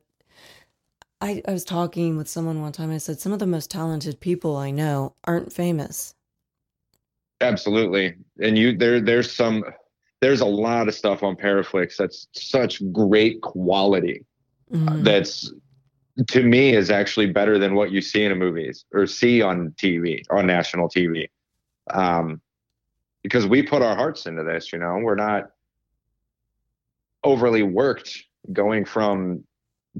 I, 1.22 1.42
I 1.48 1.52
was 1.52 1.66
talking 1.66 2.18
with 2.18 2.28
someone 2.28 2.62
one 2.62 2.72
time. 2.72 2.92
I 2.92 2.98
said, 2.98 3.20
some 3.20 3.34
of 3.34 3.40
the 3.40 3.48
most 3.48 3.72
talented 3.72 4.20
people 4.20 4.56
I 4.58 4.72
know 4.72 5.16
aren't 5.26 5.52
famous. 5.52 6.14
Absolutely. 7.42 8.16
And 8.42 8.58
you 8.58 8.78
there 8.78 9.02
there's 9.02 9.32
some 9.34 9.64
there's 10.22 10.42
a 10.42 10.46
lot 10.46 10.88
of 10.88 10.96
stuff 10.96 11.22
on 11.22 11.36
Paraflix 11.36 11.98
that's 11.98 12.28
such 12.32 12.82
great 12.92 13.42
quality 13.42 14.24
Mhm. 14.72 15.04
that's 15.04 15.54
to 16.30 16.44
me 16.44 16.74
is 16.74 16.90
actually 16.90 17.28
better 17.28 17.60
than 17.60 17.76
what 17.76 17.92
you 17.92 18.02
see 18.02 18.24
in 18.24 18.32
a 18.32 18.36
movies 18.36 18.86
or 18.94 19.06
see 19.06 19.42
on 19.42 19.72
TV 19.78 20.24
on 20.30 20.48
national 20.48 20.88
TV. 20.90 21.28
Um 21.92 22.42
because 23.22 23.46
we 23.48 23.64
put 23.64 23.82
our 23.82 23.96
hearts 23.96 24.28
into 24.28 24.44
this, 24.44 24.72
you 24.72 24.80
know. 24.80 24.98
We're 25.02 25.16
not 25.16 25.52
overly 27.26 27.64
worked 27.64 28.24
going 28.54 28.86
from 28.86 29.44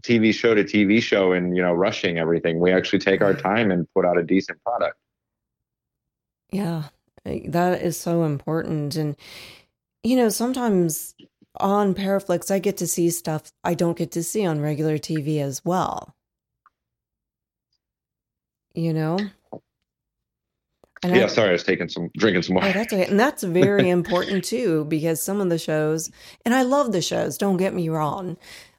TV 0.02 0.34
show 0.34 0.54
to 0.54 0.64
TV 0.64 1.02
show 1.02 1.34
and 1.34 1.56
you 1.56 1.62
know 1.62 1.74
rushing 1.74 2.18
everything. 2.18 2.60
We 2.60 2.72
actually 2.72 3.00
take 3.00 3.22
our 3.22 3.34
time 3.34 3.72
and 3.72 3.88
put 3.94 4.06
out 4.06 4.18
a 4.18 4.24
decent 4.24 4.62
product. 4.64 4.96
Yeah, 6.52 6.84
that 7.26 7.82
is 7.82 7.98
so 7.98 8.24
important. 8.24 8.96
And 8.96 9.16
you 10.04 10.16
know, 10.16 10.30
sometimes 10.30 11.16
on 11.60 11.96
Paraflix, 11.96 12.52
I 12.52 12.60
get 12.60 12.78
to 12.78 12.88
see 12.88 13.10
stuff 13.10 13.52
I 13.64 13.74
don't 13.74 13.98
get 13.98 14.12
to 14.12 14.24
see 14.24 14.46
on 14.46 14.62
regular 14.62 14.98
TV 14.98 15.42
as 15.42 15.64
well. 15.66 16.14
You 18.74 18.94
know? 18.94 19.18
And 21.04 21.16
yeah, 21.16 21.26
I, 21.26 21.28
sorry, 21.28 21.50
I 21.50 21.54
was 21.54 21.64
taking 21.64 21.90
some, 21.90 22.10
drinking 22.18 22.44
some 22.44 22.56
water. 22.56 22.70
Oh, 22.70 22.72
that's 22.72 22.94
okay. 22.94 23.06
And 23.06 23.20
that's 23.20 23.44
very 23.44 23.90
important 24.00 24.44
too, 24.44 24.86
because 24.86 25.22
some 25.22 25.42
of 25.42 25.50
the 25.50 25.58
shows, 25.58 26.12
and 26.46 26.54
I 26.54 26.64
love 26.64 26.92
the 26.92 27.02
shows, 27.02 27.38
don't 27.38 27.58
get 27.58 27.74
me 27.74 27.90
wrong, 27.90 28.38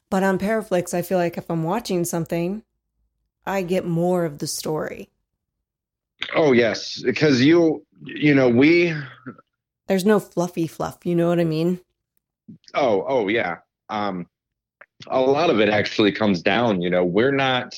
but 0.09 0.23
on 0.23 0.39
Paraflix, 0.39 0.93
I 0.93 1.01
feel 1.01 1.17
like 1.17 1.37
if 1.37 1.49
I'm 1.49 1.63
watching 1.63 2.05
something, 2.05 2.63
I 3.45 3.61
get 3.61 3.85
more 3.85 4.25
of 4.25 4.39
the 4.39 4.47
story. 4.47 5.09
Oh 6.35 6.51
yes, 6.51 7.01
because 7.01 7.41
you, 7.41 7.85
you 8.03 8.33
know, 8.33 8.49
we. 8.49 8.93
There's 9.87 10.05
no 10.05 10.19
fluffy 10.19 10.67
fluff. 10.67 11.05
You 11.05 11.15
know 11.15 11.27
what 11.27 11.39
I 11.39 11.45
mean? 11.45 11.79
Oh, 12.73 13.05
oh 13.07 13.27
yeah. 13.27 13.57
Um, 13.89 14.27
a 15.07 15.19
lot 15.21 15.49
of 15.49 15.59
it 15.59 15.69
actually 15.69 16.11
comes 16.11 16.41
down. 16.41 16.81
You 16.81 16.89
know, 16.89 17.05
we're 17.05 17.31
not 17.31 17.75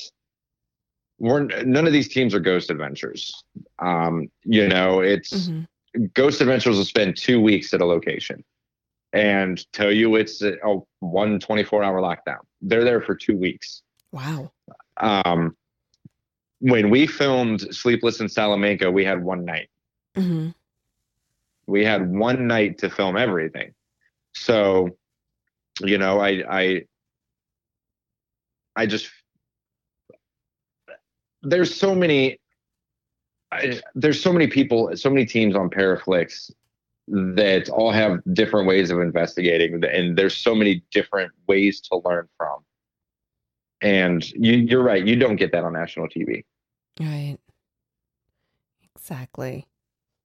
we're 1.20 1.42
none 1.64 1.86
of 1.86 1.92
these 1.92 2.08
teams 2.08 2.34
are 2.34 2.40
Ghost 2.40 2.70
Adventures. 2.70 3.44
Um, 3.78 4.28
you 4.42 4.66
know, 4.66 5.00
it's 5.00 5.48
mm-hmm. 5.48 6.06
Ghost 6.14 6.40
Adventures 6.40 6.76
will 6.76 6.84
spend 6.84 7.16
two 7.16 7.40
weeks 7.40 7.72
at 7.74 7.82
a 7.82 7.84
location 7.84 8.42
and 9.12 9.70
tell 9.72 9.92
you 9.92 10.16
it's 10.16 10.42
a, 10.42 10.54
a 10.64 10.80
one 11.00 11.38
24 11.38 11.84
hour 11.84 12.00
lockdown. 12.00 12.38
They're 12.62 12.84
there 12.84 13.02
for 13.02 13.14
two 13.14 13.36
weeks. 13.36 13.82
Wow. 14.12 14.50
Um, 14.96 15.56
when 16.60 16.90
we 16.90 17.06
filmed 17.06 17.74
Sleepless 17.74 18.20
in 18.20 18.28
Salamanca, 18.28 18.90
we 18.90 19.04
had 19.04 19.22
one 19.22 19.44
night. 19.44 19.68
Mm-hmm. 20.16 20.50
We 21.66 21.84
had 21.84 22.10
one 22.10 22.46
night 22.46 22.78
to 22.78 22.90
film 22.90 23.16
everything. 23.16 23.74
So, 24.32 24.96
you 25.80 25.98
know, 25.98 26.20
I, 26.20 26.42
I, 26.48 26.84
I 28.76 28.86
just 28.86 29.10
there's 31.42 31.74
so 31.74 31.94
many 31.94 32.38
I, 33.52 33.80
there's 33.94 34.22
so 34.22 34.32
many 34.32 34.46
people, 34.46 34.96
so 34.96 35.10
many 35.10 35.26
teams 35.26 35.56
on 35.56 35.70
Paraflix 35.70 36.50
that 37.08 37.68
all 37.68 37.90
have 37.90 38.20
different 38.32 38.68
ways 38.68 38.90
of 38.90 39.00
investigating, 39.00 39.82
and 39.84 40.16
there's 40.16 40.36
so 40.36 40.54
many 40.54 40.84
different 40.92 41.32
ways 41.48 41.80
to 41.80 42.00
learn 42.04 42.28
from. 42.36 42.60
And 43.80 44.28
you, 44.32 44.52
you're 44.52 44.82
right, 44.82 45.04
you 45.04 45.16
don't 45.16 45.36
get 45.36 45.52
that 45.52 45.64
on 45.64 45.72
national 45.72 46.06
TV. 46.08 46.44
Right. 47.00 47.38
Exactly. 48.94 49.66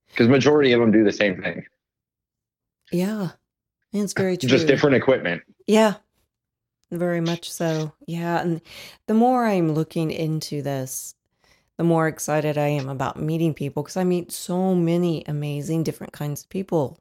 Because 0.10 0.28
majority 0.28 0.73
of 0.73 0.82
them 0.82 0.91
do 0.91 1.04
the 1.04 1.12
same 1.12 1.41
thing. 1.41 1.65
Yeah, 2.91 3.30
it's 3.91 4.13
very 4.13 4.38
true. 4.38 4.49
Just 4.49 4.67
different 4.67 4.95
equipment. 4.95 5.41
Yeah, 5.65 5.95
very 6.91 7.21
much 7.21 7.52
so. 7.52 7.93
Yeah. 8.08 8.41
And 8.41 8.62
the 9.08 9.13
more 9.13 9.45
I'm 9.45 9.74
looking 9.74 10.12
into 10.12 10.62
this, 10.62 11.15
the 11.78 11.84
more 11.84 12.08
excited 12.08 12.58
I 12.58 12.67
am 12.67 12.89
about 12.89 13.19
meeting 13.19 13.54
people 13.54 13.84
because 13.84 13.98
I 13.98 14.04
meet 14.04 14.32
so 14.32 14.74
many 14.74 15.24
amazing 15.28 15.84
different 15.84 16.13
kinds 16.13 16.43
of 16.43 16.50
people. 16.50 16.98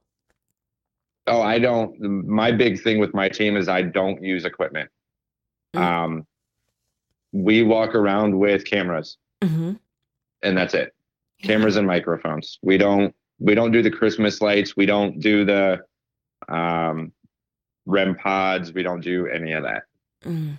Oh, 1.27 1.41
I 1.41 1.59
don't. 1.59 1.99
My 2.01 2.53
big 2.53 2.83
thing 2.83 2.99
with 2.99 3.15
my 3.15 3.29
team 3.29 3.57
is 3.57 3.69
I 3.69 3.83
don't 3.83 4.23
use 4.23 4.45
equipment. 4.45 4.91
Mm-hmm. 5.75 5.85
Um, 5.85 6.27
we 7.33 7.63
walk 7.63 7.95
around 7.95 8.39
with 8.39 8.65
cameras, 8.67 9.17
mm-hmm. 9.41 9.73
and 10.43 10.59
that's 10.59 10.75
it. 10.75 10.93
Yeah. 11.39 11.47
Cameras 11.47 11.77
and 11.77 11.87
microphones. 11.87 12.59
We 12.63 12.77
don't. 12.77 13.15
We 13.39 13.55
don't 13.55 13.73
do 13.73 13.83
the 13.83 13.91
Christmas 13.91 14.41
lights. 14.41 14.77
We 14.77 14.87
don't 14.87 15.19
do 15.19 15.45
the 15.45 15.81
um, 16.49 17.13
REM 17.87 18.17
pods. 18.17 18.73
We 18.73 18.83
don't 18.83 19.01
do 19.01 19.27
any 19.27 19.53
of 19.53 19.63
that. 19.65 19.85
Mm. 20.25 20.59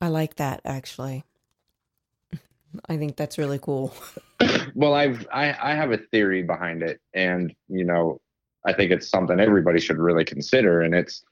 I 0.00 0.08
like 0.08 0.36
that 0.36 0.60
actually. 0.64 1.24
I 2.88 2.96
think 2.96 3.16
that's 3.16 3.38
really 3.38 3.58
cool. 3.58 3.94
well, 4.74 4.94
I've 4.94 5.26
I, 5.32 5.56
I 5.62 5.74
have 5.74 5.92
a 5.92 5.98
theory 5.98 6.42
behind 6.42 6.82
it, 6.82 7.00
and 7.14 7.54
you 7.68 7.84
know, 7.84 8.20
I 8.66 8.72
think 8.72 8.90
it's 8.90 9.08
something 9.08 9.40
everybody 9.40 9.80
should 9.80 9.98
really 9.98 10.24
consider. 10.24 10.82
And 10.82 10.94
it's, 10.94 11.24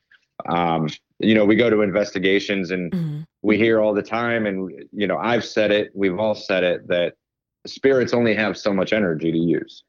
um, 0.46 0.88
you 1.18 1.34
know, 1.34 1.44
we 1.44 1.56
go 1.56 1.68
to 1.68 1.82
investigations 1.82 2.70
and 2.70 2.92
mm-hmm. 2.92 3.20
we 3.42 3.58
hear 3.58 3.80
all 3.80 3.94
the 3.94 4.02
time, 4.02 4.46
and 4.46 4.70
you 4.92 5.06
know, 5.06 5.18
I've 5.18 5.44
said 5.44 5.70
it, 5.70 5.90
we've 5.94 6.18
all 6.18 6.34
said 6.34 6.64
it 6.64 6.88
that 6.88 7.14
spirits 7.66 8.12
only 8.12 8.34
have 8.34 8.56
so 8.56 8.72
much 8.72 8.92
energy 8.92 9.32
to 9.32 9.38
use. 9.38 9.84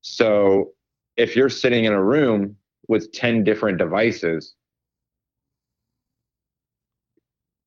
So 0.00 0.72
if 1.16 1.34
you're 1.34 1.48
sitting 1.48 1.84
in 1.84 1.92
a 1.92 2.02
room 2.02 2.56
with 2.88 3.12
10 3.12 3.44
different 3.44 3.78
devices, 3.78 4.54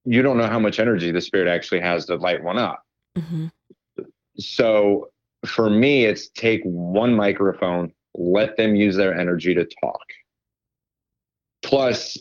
you 0.06 0.22
don't 0.22 0.38
know 0.38 0.48
how 0.48 0.60
much 0.60 0.80
energy 0.80 1.12
the 1.12 1.22
spirit 1.22 1.48
actually 1.48 1.82
has 1.82 2.06
to 2.06 2.16
light 2.16 2.44
one 2.44 2.58
up. 2.58 2.84
Mm-hmm. 3.18 3.48
So 4.40 5.10
for 5.46 5.70
me, 5.70 6.06
it's 6.06 6.30
take 6.30 6.62
one 6.64 7.14
microphone, 7.14 7.92
let 8.16 8.58
them 8.58 8.76
use 8.76 8.96
their 8.96 9.18
energy 9.18 9.54
to 9.54 9.66
talk. 9.82 10.04
Plus, 11.62 12.18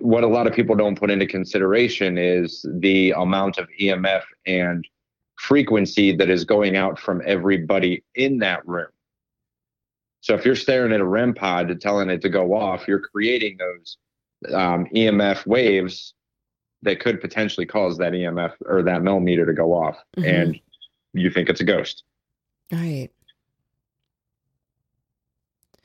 what 0.00 0.24
a 0.24 0.26
lot 0.28 0.46
of 0.46 0.52
people 0.52 0.76
don't 0.76 0.98
put 0.98 1.10
into 1.10 1.26
consideration 1.26 2.18
is 2.18 2.64
the 2.78 3.12
amount 3.12 3.58
of 3.58 3.68
EMF 3.80 4.22
and 4.46 4.86
frequency 5.36 6.14
that 6.14 6.30
is 6.30 6.44
going 6.44 6.76
out 6.76 6.98
from 6.98 7.22
everybody 7.26 8.04
in 8.14 8.38
that 8.38 8.66
room. 8.68 8.88
So 10.24 10.32
if 10.32 10.46
you're 10.46 10.56
staring 10.56 10.94
at 10.94 11.02
a 11.02 11.04
REM 11.04 11.34
pod 11.34 11.70
and 11.70 11.78
telling 11.78 12.08
it 12.08 12.22
to 12.22 12.30
go 12.30 12.54
off, 12.54 12.88
you're 12.88 12.98
creating 12.98 13.58
those 13.58 13.98
um, 14.54 14.86
EMF 14.86 15.44
waves 15.44 16.14
that 16.80 16.98
could 16.98 17.20
potentially 17.20 17.66
cause 17.66 17.98
that 17.98 18.14
EMF 18.14 18.54
or 18.64 18.82
that 18.84 19.02
millimeter 19.02 19.44
to 19.44 19.52
go 19.52 19.74
off, 19.74 19.98
mm-hmm. 20.16 20.24
and 20.24 20.60
you 21.12 21.28
think 21.28 21.50
it's 21.50 21.60
a 21.60 21.64
ghost. 21.64 22.04
Right. 22.72 23.10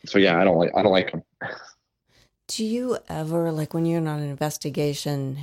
So 0.05 0.19
yeah, 0.19 0.39
I 0.39 0.45
don't 0.45 0.57
like 0.57 0.71
I 0.73 0.83
don't 0.83 0.93
like 0.93 1.11
them. 1.11 1.23
Do 2.47 2.63
you 2.63 2.97
ever 3.09 3.51
like 3.51 3.73
when 3.73 3.85
you're 3.85 3.99
on 3.99 4.07
an 4.07 4.29
investigation? 4.29 5.39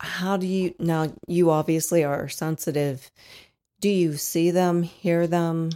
How 0.00 0.36
do 0.36 0.48
you 0.48 0.74
now? 0.80 1.12
You 1.28 1.52
obviously 1.52 2.02
are 2.02 2.28
sensitive. 2.28 3.12
Do 3.78 3.88
you 3.88 4.16
see 4.16 4.50
them, 4.50 4.82
hear 4.82 5.28
them? 5.28 5.70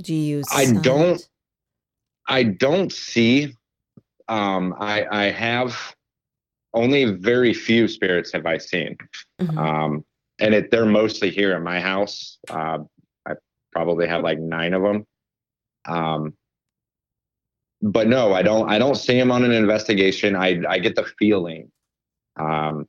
Do 0.00 0.14
you? 0.14 0.44
I 0.52 0.70
don't. 0.70 1.28
I 2.30 2.44
don't 2.44 2.92
see. 2.92 3.54
Um, 4.28 4.74
I 4.78 5.04
I 5.10 5.24
have 5.24 5.76
only 6.72 7.04
very 7.04 7.52
few 7.52 7.88
spirits 7.88 8.32
have 8.32 8.46
I 8.46 8.58
seen, 8.58 8.96
mm-hmm. 9.40 9.58
um, 9.58 10.04
and 10.38 10.54
it 10.54 10.70
they're 10.70 10.86
mostly 10.86 11.30
here 11.30 11.56
in 11.56 11.64
my 11.64 11.80
house. 11.80 12.38
Uh, 12.48 12.78
I 13.26 13.34
probably 13.72 14.06
have 14.06 14.22
like 14.22 14.38
nine 14.38 14.72
of 14.72 14.82
them. 14.82 15.04
Um, 15.86 16.34
but 17.82 18.06
no, 18.06 18.32
I 18.32 18.42
don't. 18.42 18.70
I 18.70 18.78
don't 18.78 18.94
see 18.94 19.18
them 19.18 19.32
on 19.32 19.42
an 19.42 19.52
investigation. 19.52 20.36
I 20.36 20.62
I 20.68 20.78
get 20.78 20.94
the 20.94 21.10
feeling. 21.18 21.70
Um, 22.38 22.86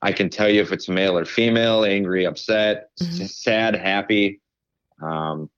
I 0.00 0.12
can 0.12 0.30
tell 0.30 0.48
you 0.48 0.62
if 0.62 0.72
it's 0.72 0.88
male 0.88 1.18
or 1.18 1.26
female, 1.26 1.84
angry, 1.84 2.24
upset, 2.24 2.88
mm-hmm. 3.00 3.26
sad, 3.26 3.74
happy. 3.76 4.40
Um, 5.02 5.50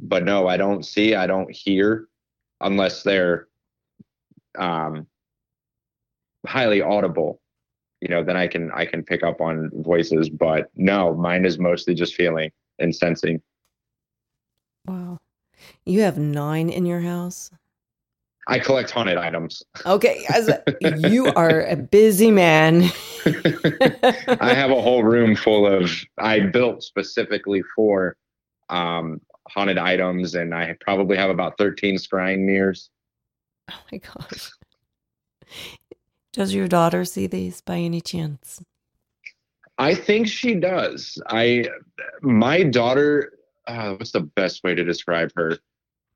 but 0.00 0.24
no, 0.24 0.48
I 0.48 0.56
don't 0.56 0.84
see. 0.84 1.14
I 1.14 1.26
don't 1.26 1.52
hear 1.52 2.08
unless 2.62 3.02
they're 3.02 3.48
um, 4.58 5.06
highly 6.46 6.82
audible 6.82 7.40
you 8.00 8.08
know 8.08 8.24
then 8.24 8.36
i 8.36 8.46
can 8.46 8.70
i 8.72 8.84
can 8.84 9.02
pick 9.02 9.22
up 9.22 9.40
on 9.40 9.70
voices 9.74 10.28
but 10.28 10.70
no 10.74 11.14
mine 11.14 11.44
is 11.44 11.58
mostly 11.58 11.94
just 11.94 12.14
feeling 12.14 12.50
and 12.82 12.94
sensing. 12.94 13.40
Wow. 14.86 15.20
You 15.86 16.00
have 16.02 16.18
nine 16.18 16.68
in 16.68 16.84
your 16.84 17.00
house? 17.00 17.50
I 18.48 18.58
collect 18.58 18.90
haunted 18.90 19.16
items. 19.18 19.62
Okay 19.86 20.24
as 20.28 20.48
a, 20.48 20.62
you 21.08 21.26
are 21.34 21.62
a 21.62 21.76
busy 21.76 22.32
man. 22.32 22.90
I 23.24 24.52
have 24.52 24.72
a 24.72 24.82
whole 24.82 25.04
room 25.04 25.36
full 25.36 25.66
of 25.66 25.90
i 26.18 26.40
built 26.40 26.82
specifically 26.82 27.62
for 27.76 28.16
um 28.68 29.20
haunted 29.48 29.78
items, 29.78 30.34
and 30.34 30.54
I 30.54 30.76
probably 30.80 31.16
have 31.16 31.30
about 31.30 31.58
13 31.58 31.96
scrying 31.96 32.40
mirrors. 32.40 32.90
Oh 33.70 33.80
my 33.90 33.98
gosh. 33.98 34.50
Does 36.32 36.54
your 36.54 36.68
daughter 36.68 37.04
see 37.04 37.26
these 37.26 37.60
by 37.60 37.76
any 37.76 38.00
chance? 38.00 38.62
I 39.78 39.94
think 39.94 40.28
she 40.28 40.54
does. 40.54 41.20
I, 41.28 41.66
my 42.22 42.62
daughter, 42.62 43.32
uh, 43.66 43.94
what's 43.94 44.12
the 44.12 44.20
best 44.20 44.64
way 44.64 44.74
to 44.74 44.84
describe 44.84 45.32
her? 45.36 45.58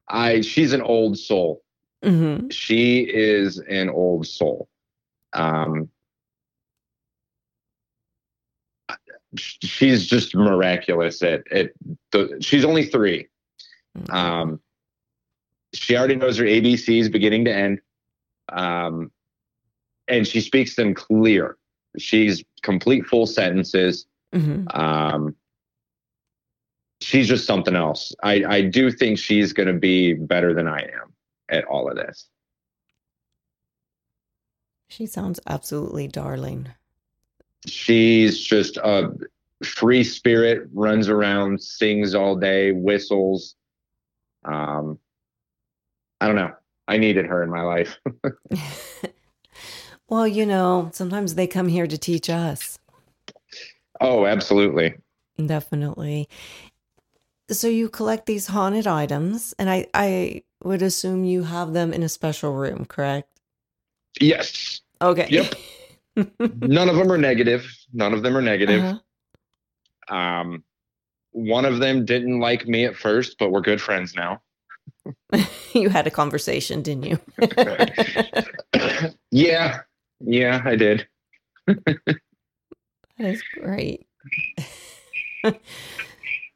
I, 0.08 0.40
she's 0.40 0.72
an 0.72 0.82
old 0.82 1.18
soul. 1.18 1.62
Mm-hmm. 2.04 2.48
She 2.50 3.00
is 3.00 3.58
an 3.58 3.90
old 3.90 4.26
soul. 4.26 4.68
Um, 5.32 5.90
she's 9.38 10.06
just 10.06 10.34
miraculous 10.34 11.22
at 11.22 11.50
at 11.52 11.70
the, 12.12 12.36
she's 12.40 12.64
only 12.64 12.84
3 12.86 13.26
Mm-hmm. 13.98 14.14
um 14.14 14.60
she 15.72 15.96
already 15.96 16.16
knows 16.16 16.36
her 16.36 16.44
abcs 16.44 17.10
beginning 17.10 17.44
to 17.46 17.54
end 17.54 17.80
um 18.50 19.10
and 20.06 20.26
she 20.26 20.40
speaks 20.42 20.76
them 20.76 20.92
clear 20.92 21.56
she's 21.98 22.44
complete 22.62 23.06
full 23.06 23.26
sentences 23.26 24.06
Mhm. 24.34 24.66
um 24.78 25.34
she's 27.00 27.26
just 27.28 27.46
something 27.46 27.74
else 27.74 28.14
i 28.22 28.44
i 28.44 28.60
do 28.60 28.90
think 28.90 29.18
she's 29.18 29.52
going 29.54 29.66
to 29.68 29.78
be 29.80 30.12
better 30.12 30.52
than 30.52 30.68
i 30.68 30.80
am 30.80 31.14
at 31.48 31.64
all 31.64 31.88
of 31.90 31.96
this 31.96 32.28
She 34.88 35.06
sounds 35.06 35.40
absolutely 35.46 36.06
darling. 36.06 36.68
She's 37.66 38.40
just 38.40 38.76
a 38.78 39.10
free 39.64 40.04
spirit 40.04 40.68
runs 40.72 41.08
around 41.08 41.60
sings 41.60 42.14
all 42.14 42.36
day 42.36 42.72
whistles 42.72 43.56
um 44.44 44.98
i 46.20 46.26
don't 46.26 46.36
know 46.36 46.52
i 46.86 46.98
needed 46.98 47.26
her 47.26 47.42
in 47.42 47.50
my 47.50 47.62
life 47.62 47.98
well, 50.08 50.26
you 50.26 50.46
know, 50.46 50.90
sometimes 50.92 51.34
they 51.34 51.46
come 51.46 51.68
here 51.68 51.86
to 51.86 51.98
teach 51.98 52.30
us. 52.30 52.78
oh 54.00 54.26
absolutely 54.26 54.94
Definitely. 55.44 56.28
So 57.50 57.68
you 57.68 57.88
collect 57.88 58.26
these 58.26 58.46
haunted 58.46 58.86
items, 58.86 59.54
and 59.58 59.68
I, 59.68 59.86
I 59.92 60.42
would 60.64 60.80
assume 60.80 61.24
you 61.24 61.42
have 61.42 61.74
them 61.74 61.92
in 61.92 62.02
a 62.02 62.08
special 62.08 62.54
room, 62.54 62.86
correct? 62.86 63.28
yes 64.20 64.80
Okay. 65.02 65.26
Yep. 65.28 65.54
none 66.60 66.88
of 66.88 66.96
them 66.96 67.10
are 67.12 67.18
negative 67.18 67.66
none 67.92 68.12
of 68.14 68.22
them 68.22 68.36
are 68.36 68.42
negative 68.42 68.82
Uh-huh. 68.82 70.16
um 70.16 70.64
one 71.32 71.64
of 71.66 71.78
them 71.78 72.04
didn't 72.04 72.40
like 72.40 72.66
me 72.66 72.84
at 72.86 72.96
first 72.96 73.36
but 73.38 73.50
we're 73.50 73.60
good 73.60 73.80
friends 73.80 74.14
now 74.14 74.40
you 75.74 75.88
had 75.88 76.06
a 76.06 76.10
conversation, 76.10 76.80
didn't 76.82 77.04
you? 77.04 77.18
yeah 79.30 79.80
yeah 80.20 80.62
i 80.64 80.74
did 80.76 81.06
That 81.66 82.16
is 83.18 83.42
great. 83.54 84.06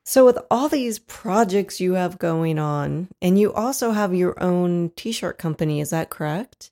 so, 0.05 0.25
with 0.25 0.38
all 0.51 0.68
these 0.68 0.99
projects 0.99 1.81
you 1.81 1.94
have 1.94 2.18
going 2.18 2.59
on, 2.59 3.09
and 3.23 3.38
you 3.38 3.53
also 3.53 3.92
have 3.92 4.14
your 4.14 4.40
own 4.42 4.90
t 4.96 5.11
shirt 5.12 5.38
company, 5.38 5.81
is 5.81 5.90
that 5.90 6.11
correct? 6.11 6.70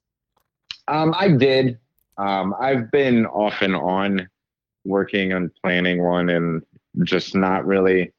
Um, 0.89 1.15
I 1.17 1.29
did. 1.29 1.79
Um, 2.19 2.55
I've 2.61 2.91
been 2.91 3.27
off 3.27 3.63
and 3.63 3.77
on 3.77 4.29
working 4.85 5.33
on 5.33 5.51
planning 5.63 6.03
one 6.03 6.29
and 6.29 6.63
just 7.05 7.35
not 7.35 7.67
really, 7.67 8.13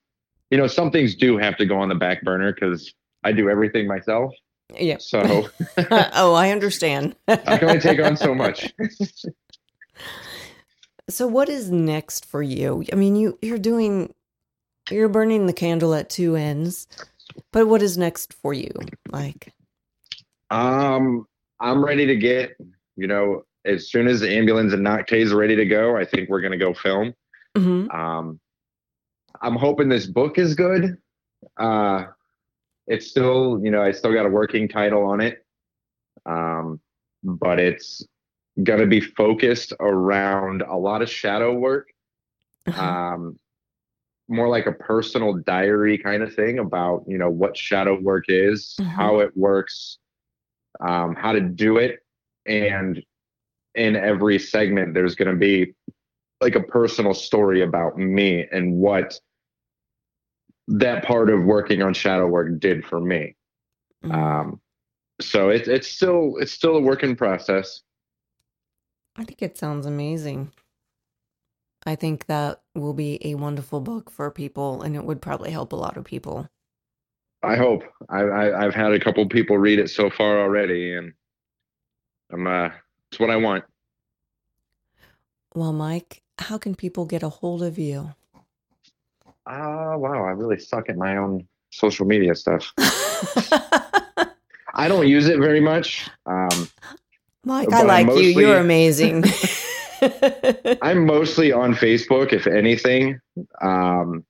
you 0.49 0.57
know, 0.57 0.67
some 0.67 0.91
things 0.91 1.15
do 1.15 1.37
have 1.37 1.57
to 1.57 1.65
go 1.65 1.77
on 1.77 1.89
the 1.89 1.95
back 1.95 2.23
burner 2.23 2.53
because 2.53 2.93
I 3.23 3.33
do 3.33 3.49
everything 3.49 3.87
myself. 3.87 4.33
Yeah. 4.77 4.97
So 4.99 5.49
oh, 5.91 6.33
I 6.33 6.51
understand. 6.51 7.15
I 7.27 7.35
can 7.35 7.69
only 7.69 7.79
take 7.79 7.99
on 7.99 8.15
so 8.15 8.33
much. 8.33 8.71
so, 11.09 11.27
what 11.27 11.49
is 11.49 11.71
next 11.71 12.25
for 12.25 12.43
you? 12.43 12.83
I 12.93 12.95
mean, 12.95 13.15
you 13.15 13.37
you're 13.41 13.57
doing, 13.57 14.13
you're 14.91 15.09
burning 15.09 15.47
the 15.47 15.53
candle 15.53 15.95
at 15.95 16.09
two 16.09 16.35
ends, 16.35 16.87
but 17.51 17.67
what 17.67 17.81
is 17.81 17.97
next 17.97 18.33
for 18.33 18.53
you? 18.53 18.71
Like, 19.11 19.53
Um, 20.51 21.25
I'm 21.59 21.83
ready 21.83 22.05
to 22.05 22.15
get, 22.15 22.55
you 22.95 23.07
know, 23.07 23.43
as 23.65 23.89
soon 23.89 24.07
as 24.07 24.19
the 24.21 24.31
ambulance 24.31 24.73
and 24.73 24.85
Noctase 24.85 25.23
is 25.25 25.33
ready 25.33 25.55
to 25.55 25.65
go, 25.65 25.97
I 25.97 26.05
think 26.05 26.29
we're 26.29 26.41
going 26.41 26.51
to 26.51 26.57
go 26.57 26.73
film. 26.73 27.13
mhm. 27.57 27.93
Um, 27.93 28.39
I'm 29.41 29.55
hoping 29.55 29.89
this 29.89 30.05
book 30.05 30.37
is 30.37 30.55
good. 30.55 30.97
Uh, 31.57 32.05
it's 32.87 33.07
still, 33.07 33.59
you 33.63 33.71
know, 33.71 33.81
I 33.81 33.91
still 33.91 34.13
got 34.13 34.25
a 34.25 34.29
working 34.29 34.67
title 34.67 35.03
on 35.05 35.21
it, 35.21 35.45
um, 36.25 36.79
but 37.23 37.59
it's 37.59 38.05
going 38.63 38.79
to 38.79 38.87
be 38.87 38.99
focused 39.01 39.73
around 39.79 40.61
a 40.63 40.75
lot 40.75 41.01
of 41.01 41.09
shadow 41.09 41.53
work, 41.53 41.89
Uh-huh. 42.67 42.81
um, 42.83 43.39
more 44.27 44.47
like 44.49 44.65
a 44.67 44.71
personal 44.73 45.33
diary 45.33 45.97
kind 45.97 46.21
of 46.23 46.33
thing 46.35 46.59
about, 46.59 47.03
you 47.07 47.17
know, 47.17 47.29
what 47.29 47.55
shadow 47.57 47.99
work 47.99 48.25
is, 48.27 48.75
Mhm. 48.79 48.85
how 48.87 49.19
it 49.19 49.35
works, 49.37 49.97
um, 50.81 51.15
how 51.15 51.31
to 51.31 51.41
do 51.41 51.77
it, 51.77 51.99
and 52.45 53.03
in 53.75 53.95
every 53.95 54.39
segment, 54.39 54.93
there's 54.93 55.15
going 55.15 55.31
to 55.31 55.37
be 55.37 55.73
like 56.41 56.55
a 56.55 56.63
personal 56.63 57.13
story 57.13 57.61
about 57.61 57.97
me 57.97 58.47
and 58.51 58.73
what 58.73 59.19
that 60.67 61.03
part 61.03 61.29
of 61.29 61.43
working 61.43 61.81
on 61.81 61.93
shadow 61.93 62.27
work 62.27 62.59
did 62.59 62.85
for 62.85 62.99
me. 62.99 63.35
Mhm. 64.03 64.13
Um, 64.13 64.61
so 65.19 65.49
it's 65.49 65.67
it's 65.67 65.87
still 65.87 66.37
it's 66.37 66.51
still 66.51 66.77
a 66.77 66.81
work 66.81 67.03
in 67.03 67.15
process. 67.15 67.81
I 69.15 69.25
think 69.25 69.41
it 69.41 69.57
sounds 69.57 69.85
amazing. 69.85 70.53
I 71.85 71.95
think 71.95 72.27
that 72.27 72.61
will 72.75 72.93
be 72.93 73.19
a 73.25 73.35
wonderful 73.35 73.81
book 73.81 74.09
for 74.09 74.29
people, 74.31 74.81
and 74.81 74.95
it 74.95 75.03
would 75.03 75.21
probably 75.21 75.51
help 75.51 75.73
a 75.73 75.77
lot 75.77 75.97
of 75.97 76.05
people. 76.05 76.47
I 77.41 77.55
hope. 77.55 77.83
I, 78.09 78.21
I 78.21 78.65
I've 78.65 78.75
had 78.75 78.91
a 78.93 78.99
couple 78.99 79.27
people 79.27 79.57
read 79.57 79.79
it 79.79 79.89
so 79.89 80.09
far 80.09 80.39
already, 80.39 80.93
and 80.93 81.13
I'm 82.31 82.47
uh, 82.47 82.69
it's 83.11 83.19
what 83.19 83.29
I 83.29 83.35
want. 83.37 83.63
Well, 85.55 85.73
Mike, 85.73 86.21
how 86.37 86.57
can 86.57 86.75
people 86.75 87.05
get 87.05 87.23
a 87.23 87.29
hold 87.29 87.63
of 87.63 87.77
you? 87.77 88.13
Ah, 89.45 89.97
wow! 89.97 90.23
I 90.25 90.31
really 90.31 90.59
suck 90.59 90.89
at 90.89 90.97
my 90.97 91.17
own 91.17 91.47
social 91.71 92.05
media 92.05 92.35
stuff. 92.35 92.71
I 94.75 94.87
don't 94.87 95.07
use 95.07 95.27
it 95.27 95.39
very 95.39 95.59
much. 95.59 96.07
Um, 96.25 96.69
Mike, 97.43 97.73
I 97.73 97.81
like 97.81 98.07
you. 98.07 98.29
You're 98.39 98.57
amazing. 98.57 99.23
I'm 100.81 101.05
mostly 101.05 101.51
on 101.51 101.73
Facebook, 101.73 102.31
if 102.31 102.47
anything. 102.47 103.19
Um, 103.61 104.23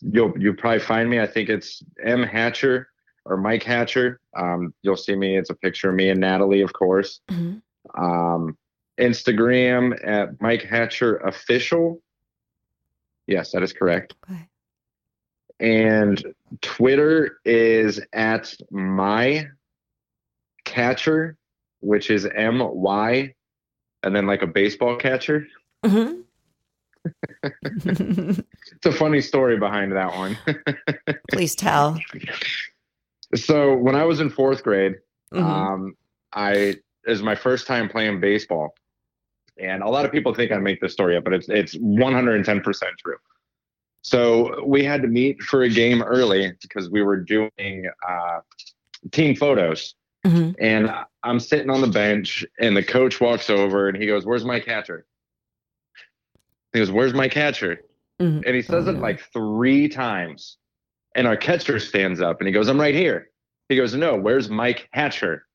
you'll 0.00 0.34
you'll 0.38 0.56
probably 0.56 0.80
find 0.80 1.08
me. 1.08 1.20
I 1.20 1.26
think 1.26 1.48
it's 1.48 1.82
M 2.04 2.22
Hatcher 2.22 2.88
or 3.24 3.36
Mike 3.36 3.62
Hatcher. 3.62 4.20
Um, 4.36 4.74
you'll 4.82 4.96
see 4.96 5.14
me. 5.14 5.38
It's 5.38 5.50
a 5.50 5.54
picture 5.54 5.88
of 5.90 5.94
me 5.94 6.10
and 6.10 6.20
Natalie, 6.20 6.62
of 6.62 6.72
course. 6.72 7.20
Mhm. 7.30 7.62
Um, 7.96 8.56
Instagram 8.98 9.98
at 10.06 10.40
Mike 10.40 10.62
Hatcher 10.62 11.16
Official. 11.18 12.00
Yes, 13.26 13.52
that 13.52 13.62
is 13.62 13.72
correct. 13.72 14.14
Okay. 14.30 14.48
And 15.60 16.22
Twitter 16.60 17.38
is 17.44 18.00
at 18.12 18.52
my 18.70 19.46
catcher, 20.64 21.36
which 21.80 22.10
is 22.10 22.26
M 22.26 22.58
Y, 22.60 23.34
and 24.02 24.14
then 24.14 24.26
like 24.26 24.42
a 24.42 24.46
baseball 24.46 24.96
catcher. 24.96 25.46
Mhm. 25.84 26.22
It's 27.84 28.86
a 28.86 28.92
funny 28.92 29.20
story 29.20 29.58
behind 29.58 29.92
that 29.92 30.14
one. 30.14 30.38
Please 31.32 31.54
tell. 31.56 31.98
so 33.34 33.74
when 33.76 33.94
I 33.96 34.04
was 34.04 34.20
in 34.20 34.30
fourth 34.30 34.62
grade, 34.62 34.96
Mhm. 35.32 35.42
um, 35.42 35.94
I 36.32 36.76
was 37.10 37.22
my 37.22 37.34
first 37.34 37.66
time 37.66 37.88
playing 37.88 38.20
baseball, 38.20 38.74
and 39.58 39.82
a 39.82 39.88
lot 39.88 40.04
of 40.04 40.12
people 40.12 40.34
think 40.34 40.52
I 40.52 40.58
make 40.58 40.80
this 40.80 40.92
story 40.92 41.16
up, 41.16 41.24
but 41.24 41.32
it's 41.32 41.48
it's 41.48 41.74
110 41.74 42.60
percent 42.60 42.92
true. 42.98 43.16
So 44.02 44.64
we 44.64 44.82
had 44.84 45.02
to 45.02 45.08
meet 45.08 45.40
for 45.42 45.62
a 45.62 45.68
game 45.68 46.02
early 46.02 46.52
because 46.60 46.90
we 46.90 47.02
were 47.02 47.18
doing 47.18 47.88
uh, 48.08 48.40
team 49.12 49.36
photos, 49.36 49.94
Mhm. 50.26 50.54
and 50.58 50.92
I'm 51.22 51.38
sitting 51.40 51.70
on 51.70 51.80
the 51.80 51.86
bench, 51.86 52.44
and 52.58 52.76
the 52.76 52.82
coach 52.82 53.20
walks 53.20 53.48
over 53.50 53.88
and 53.88 53.96
he 53.96 54.06
goes, 54.06 54.24
"Where's 54.26 54.44
my 54.44 54.58
catcher?" 54.60 55.06
He 56.72 56.78
goes, 56.80 56.90
"Where's 56.90 57.14
my 57.14 57.28
catcher?" 57.28 57.80
Mhm. 58.20 58.42
And 58.46 58.54
he 58.54 58.62
says 58.62 58.86
Oh, 58.88 58.90
it 58.92 58.98
like 58.98 59.20
three 59.32 59.88
times. 59.88 60.58
And 61.14 61.26
our 61.26 61.36
catcher 61.36 61.78
stands 61.78 62.20
up 62.22 62.40
and 62.40 62.46
he 62.48 62.52
goes, 62.54 62.68
I'm 62.68 62.80
right 62.80 62.94
here. 62.94 63.28
He 63.68 63.76
goes, 63.76 63.94
No, 63.94 64.16
where's 64.16 64.48
Mike 64.48 64.88
Hatcher? 64.92 65.46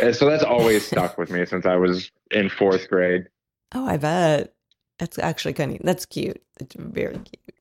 And 0.00 0.14
so 0.14 0.28
that's 0.28 0.44
always 0.44 0.86
stuck 0.86 1.18
with 1.18 1.30
me 1.30 1.44
since 1.46 1.66
I 1.66 1.76
was 1.76 2.10
in 2.30 2.48
fourth 2.48 2.88
grade. 2.88 3.26
oh, 3.74 3.86
I 3.86 3.96
bet. 3.96 4.54
That's 4.98 5.18
actually 5.18 5.54
kind 5.54 5.72
of 5.72 5.78
that's 5.82 6.06
cute. 6.06 6.40
It's 6.60 6.74
very 6.76 7.18
cute. 7.18 7.56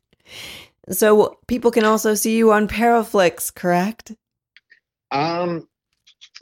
So 0.90 1.40
people 1.48 1.72
can 1.72 1.86
also 1.86 2.14
see 2.14 2.38
you 2.38 2.52
on 2.52 2.68
Paraflix, 2.68 3.54
correct? 3.54 4.12
Um, 5.12 5.68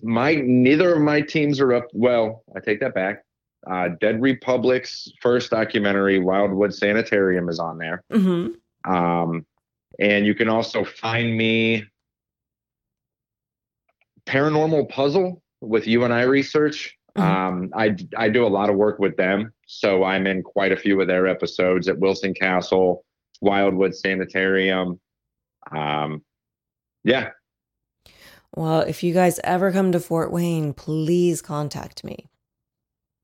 my 0.01 0.35
neither 0.35 0.95
of 0.95 1.01
my 1.01 1.21
teams 1.21 1.59
are 1.59 1.73
up. 1.73 1.87
Well, 1.93 2.43
I 2.55 2.59
take 2.59 2.79
that 2.81 2.93
back. 2.93 3.23
Uh, 3.69 3.89
Dead 3.99 4.21
Republic's 4.21 5.11
first 5.21 5.51
documentary, 5.51 6.19
Wildwood 6.19 6.73
Sanitarium, 6.73 7.47
is 7.47 7.59
on 7.59 7.77
there. 7.77 8.03
Mm-hmm. 8.11 8.93
Um, 8.93 9.45
and 9.99 10.25
you 10.25 10.33
can 10.33 10.49
also 10.49 10.83
find 10.83 11.37
me 11.37 11.85
Paranormal 14.32 14.89
Puzzle 14.89 15.41
with 15.61 15.86
you 15.88 16.03
and 16.03 16.13
I 16.13 16.21
research 16.23 16.97
Mhm. 17.17 17.21
Um, 17.21 17.69
I 17.75 17.95
I 18.15 18.29
do 18.29 18.45
a 18.45 18.47
lot 18.47 18.69
of 18.69 18.77
work 18.77 18.97
with 18.99 19.17
them, 19.17 19.53
so 19.65 20.03
I'm 20.03 20.27
in 20.27 20.43
quite 20.43 20.71
a 20.71 20.77
few 20.77 21.01
of 21.01 21.07
their 21.07 21.27
episodes 21.27 21.89
at 21.89 21.99
Wilson 21.99 22.34
Castle, 22.34 23.03
Wildwood 23.41 23.95
Sanitarium. 23.95 24.99
Um, 25.71 26.23
yeah, 27.03 27.32
Well, 28.55 28.82
if 28.82 29.03
you 29.03 29.13
guys 29.13 29.39
ever 29.43 29.71
come 29.71 29.91
to 29.91 29.99
Fort 29.99 30.32
Wayne, 30.32 30.73
please 30.73 31.41
contact 31.41 32.03
me. 32.03 32.27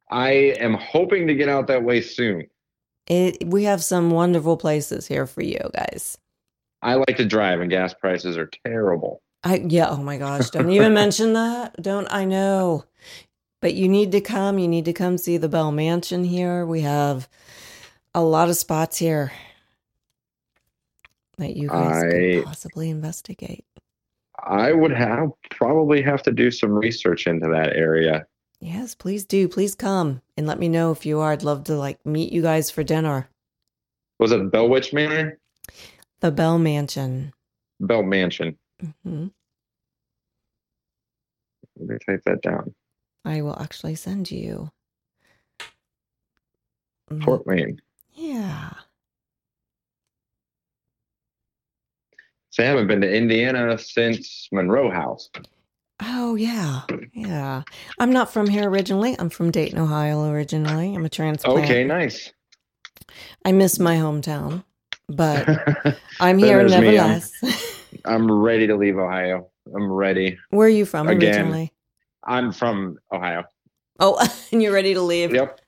I 0.10 0.32
am 0.60 0.74
hoping 0.74 1.28
to 1.28 1.36
get 1.36 1.50
out 1.50 1.68
that 1.68 1.84
way 1.84 2.02
soon. 2.02 2.48
It 3.08 3.46
we 3.46 3.64
have 3.64 3.84
some 3.84 4.12
wonderful 4.12 4.58
places 4.58 5.08
here 5.08 5.26
for 5.26 5.42
you 5.42 5.60
guys. 5.74 6.18
I 6.82 6.96
like 6.96 7.18
to 7.18 7.26
drive, 7.26 7.62
and 7.62 7.70
gas 7.70 7.94
prices 7.94 8.38
are 8.38 8.50
terrible. 8.66 9.22
I 9.44 9.64
yeah, 9.68 9.90
oh 9.90 9.98
my 9.98 10.18
gosh, 10.18 10.50
don't 10.50 10.70
even 10.72 10.94
mention 10.96 11.34
that. 11.34 11.82
Don't 11.82 12.08
I 12.12 12.26
know. 12.26 12.86
But 13.62 13.74
you 13.74 13.88
need 13.88 14.12
to 14.12 14.22
come. 14.22 14.60
You 14.60 14.68
need 14.68 14.86
to 14.86 14.94
come 14.94 15.18
see 15.18 15.38
the 15.38 15.50
Bell 15.50 15.72
Mansion 15.72 16.24
here. 16.24 16.66
We 16.66 16.82
have 16.82 17.28
a 18.14 18.22
lot 18.22 18.50
of 18.50 18.58
spots 18.58 18.98
here 18.98 19.32
that 21.38 21.56
you 21.56 21.68
guys 21.70 22.04
I- 22.04 22.10
could 22.10 22.46
possibly 22.46 22.90
investigate. 22.90 23.66
I 24.44 24.72
would 24.72 24.92
have 24.92 25.32
probably 25.50 26.02
have 26.04 26.22
to 26.24 26.32
do 26.32 26.52
some 26.52 26.72
research 26.72 27.26
into 27.28 27.48
that 27.50 27.76
area. 27.76 28.26
Yes, 28.60 28.96
please 28.96 29.26
do. 29.26 29.48
Please 29.48 29.76
come 29.76 30.22
and 30.38 30.48
let 30.48 30.60
me 30.60 30.70
know 30.70 30.92
if 30.92 31.06
you 31.06 31.20
are. 31.20 31.32
I'd 31.32 31.44
love 31.44 31.66
to 31.66 31.76
like 31.76 32.04
meet 32.06 32.32
you 32.32 32.42
guys 32.42 32.70
for 32.72 32.84
dinner. 32.84 33.30
Was 34.20 34.32
it 34.32 34.52
Bellwitch 34.52 34.94
Manor? 34.94 35.40
The 36.22 36.32
Bell 36.32 36.58
Mansion. 36.60 37.34
Bell 37.80 38.04
Mansion. 38.04 38.58
Hmm 39.04 39.28
Let 41.78 41.90
me 41.90 41.98
type 42.06 42.24
that 42.26 42.42
down. 42.42 42.74
I 43.26 43.42
will 43.42 43.60
actually 43.60 43.96
send 43.96 44.32
you. 44.32 44.72
Mm, 47.12 47.24
Fort 47.24 47.46
Wayne. 47.46 47.80
Yeah. 48.14 48.72
So 52.50 52.64
I 52.64 52.68
haven't 52.68 52.88
been 52.88 53.02
to 53.02 53.14
Indiana 53.14 53.78
since 53.78 54.48
Monroe 54.52 54.90
House. 54.90 55.30
Oh, 56.02 56.36
yeah. 56.36 56.82
Yeah. 57.14 57.64
I'm 58.00 58.12
not 58.12 58.32
from 58.32 58.48
here 58.48 58.70
originally. 58.70 59.16
I'm 59.20 59.30
from 59.30 59.52
Dayton, 59.52 59.80
Ohio 59.80 60.30
originally. 60.30 60.96
I'm 60.96 61.06
a 61.06 61.10
transplant. 61.10 61.66
Okay, 61.66 61.84
nice. 61.84 62.32
I 63.46 63.52
miss 63.52 63.80
my 63.80 63.96
hometown, 63.96 64.64
but 65.08 65.48
I'm 66.20 66.38
here 66.38 66.58
There's 66.68 66.72
me. 66.72 66.98
I'm- 66.98 67.20
nevertheless. 67.20 67.74
I'm 68.06 68.30
ready 68.32 68.68
to 68.68 68.76
leave 68.76 68.98
Ohio. 68.98 69.50
I'm 69.76 69.92
ready. 69.92 70.38
Where 70.50 70.68
are 70.68 70.70
you 70.72 70.86
from 70.86 71.08
Again. 71.08 71.36
originally? 71.46 71.74
I'm 72.24 72.52
from 72.52 72.98
Ohio. 73.12 73.44
Oh, 74.00 74.18
and 74.52 74.62
you're 74.62 74.74
ready 74.74 74.94
to 74.94 75.02
leave? 75.02 75.34
Yep. 75.34 75.60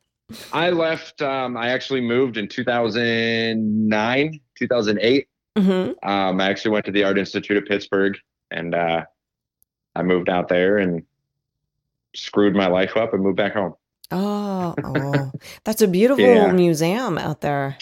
I 0.53 0.69
left. 0.69 1.21
Um, 1.21 1.57
I 1.57 1.69
actually 1.69 2.01
moved 2.01 2.37
in 2.37 2.47
2009, 2.47 4.39
2008. 4.57 5.27
hmm 5.57 5.63
Um, 6.03 6.39
I 6.41 6.49
actually 6.49 6.71
went 6.71 6.85
to 6.85 6.91
the 6.91 7.03
Art 7.03 7.17
Institute 7.17 7.57
of 7.57 7.65
Pittsburgh, 7.65 8.17
and 8.51 8.75
uh, 8.75 9.05
I 9.95 10.03
moved 10.03 10.29
out 10.29 10.47
there 10.49 10.77
and 10.77 11.03
screwed 12.15 12.55
my 12.55 12.67
life 12.67 12.95
up 12.97 13.13
and 13.13 13.23
moved 13.23 13.37
back 13.37 13.53
home. 13.53 13.73
Oh, 14.11 14.75
oh, 14.83 15.31
that's 15.63 15.81
a 15.81 15.87
beautiful 15.87 16.23
Yeah. 16.25 16.51
museum 16.51 17.17
out 17.17 17.41
there. 17.41 17.77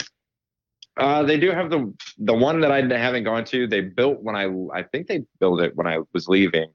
Uh, 0.98 1.24
they 1.24 1.40
do 1.40 1.52
have 1.52 1.70
the 1.70 1.94
the 2.18 2.34
one 2.34 2.60
that 2.62 2.72
I 2.72 2.82
haven't 2.82 3.24
gone 3.24 3.46
to. 3.46 3.68
They 3.68 3.82
built 3.82 4.22
when 4.22 4.36
I 4.36 4.48
I 4.74 4.84
think 4.84 5.08
they 5.08 5.24
built 5.40 5.62
it 5.62 5.76
when 5.76 5.88
I 5.88 6.00
was 6.14 6.28
leaving. 6.28 6.72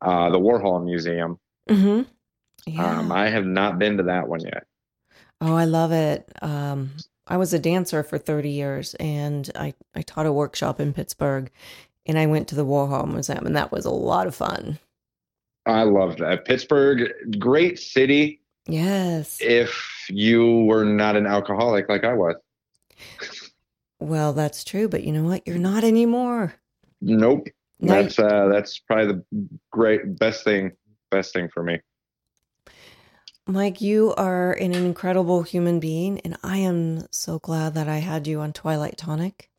Uh, 0.00 0.30
the 0.30 0.38
Warhol 0.38 0.84
Museum. 0.84 1.38
hmm 1.68 2.02
Yeah. 2.66 2.98
Um, 3.00 3.12
I 3.12 3.28
have 3.28 3.46
not 3.46 3.78
been 3.78 3.96
to 3.96 4.02
that 4.04 4.28
one 4.28 4.40
yet. 4.40 4.64
Oh, 5.40 5.54
I 5.54 5.64
love 5.64 5.92
it. 5.92 6.30
Um, 6.42 6.92
I 7.26 7.36
was 7.36 7.52
a 7.52 7.58
dancer 7.58 8.02
for 8.02 8.18
30 8.18 8.50
years 8.50 8.94
and 8.94 9.50
I, 9.56 9.74
I 9.94 10.02
taught 10.02 10.26
a 10.26 10.32
workshop 10.32 10.80
in 10.80 10.92
Pittsburgh 10.92 11.50
and 12.06 12.18
I 12.18 12.26
went 12.26 12.48
to 12.48 12.54
the 12.54 12.64
Warhol 12.64 13.10
Museum 13.10 13.46
and 13.46 13.56
that 13.56 13.72
was 13.72 13.84
a 13.84 13.90
lot 13.90 14.26
of 14.26 14.34
fun. 14.34 14.78
I 15.66 15.82
love 15.82 16.18
that 16.18 16.44
Pittsburgh, 16.44 17.10
great 17.38 17.78
city. 17.78 18.40
Yes. 18.68 19.38
If 19.40 20.06
you 20.08 20.64
were 20.64 20.84
not 20.84 21.16
an 21.16 21.26
alcoholic 21.26 21.88
like 21.88 22.04
I 22.04 22.12
was, 22.12 22.36
Well, 23.98 24.32
that's 24.32 24.64
true, 24.64 24.88
but 24.88 25.04
you 25.04 25.12
know 25.12 25.24
what? 25.24 25.46
You're 25.46 25.58
not 25.58 25.84
anymore. 25.84 26.54
nope. 27.00 27.48
No, 27.78 28.02
That's 28.02 28.18
uh, 28.18 28.48
that's 28.50 28.78
probably 28.78 29.06
the 29.06 29.48
great 29.70 30.18
best 30.18 30.44
thing, 30.44 30.72
best 31.10 31.34
thing 31.34 31.50
for 31.52 31.62
me. 31.62 31.80
Mike, 33.46 33.80
you 33.80 34.14
are 34.14 34.52
an 34.54 34.74
incredible 34.74 35.42
human 35.42 35.78
being 35.78 36.18
and 36.20 36.36
I 36.42 36.56
am 36.56 37.06
so 37.12 37.38
glad 37.38 37.74
that 37.74 37.86
I 37.86 37.98
had 37.98 38.26
you 38.26 38.40
on 38.40 38.52
Twilight 38.52 38.96
Tonic. 38.96 39.50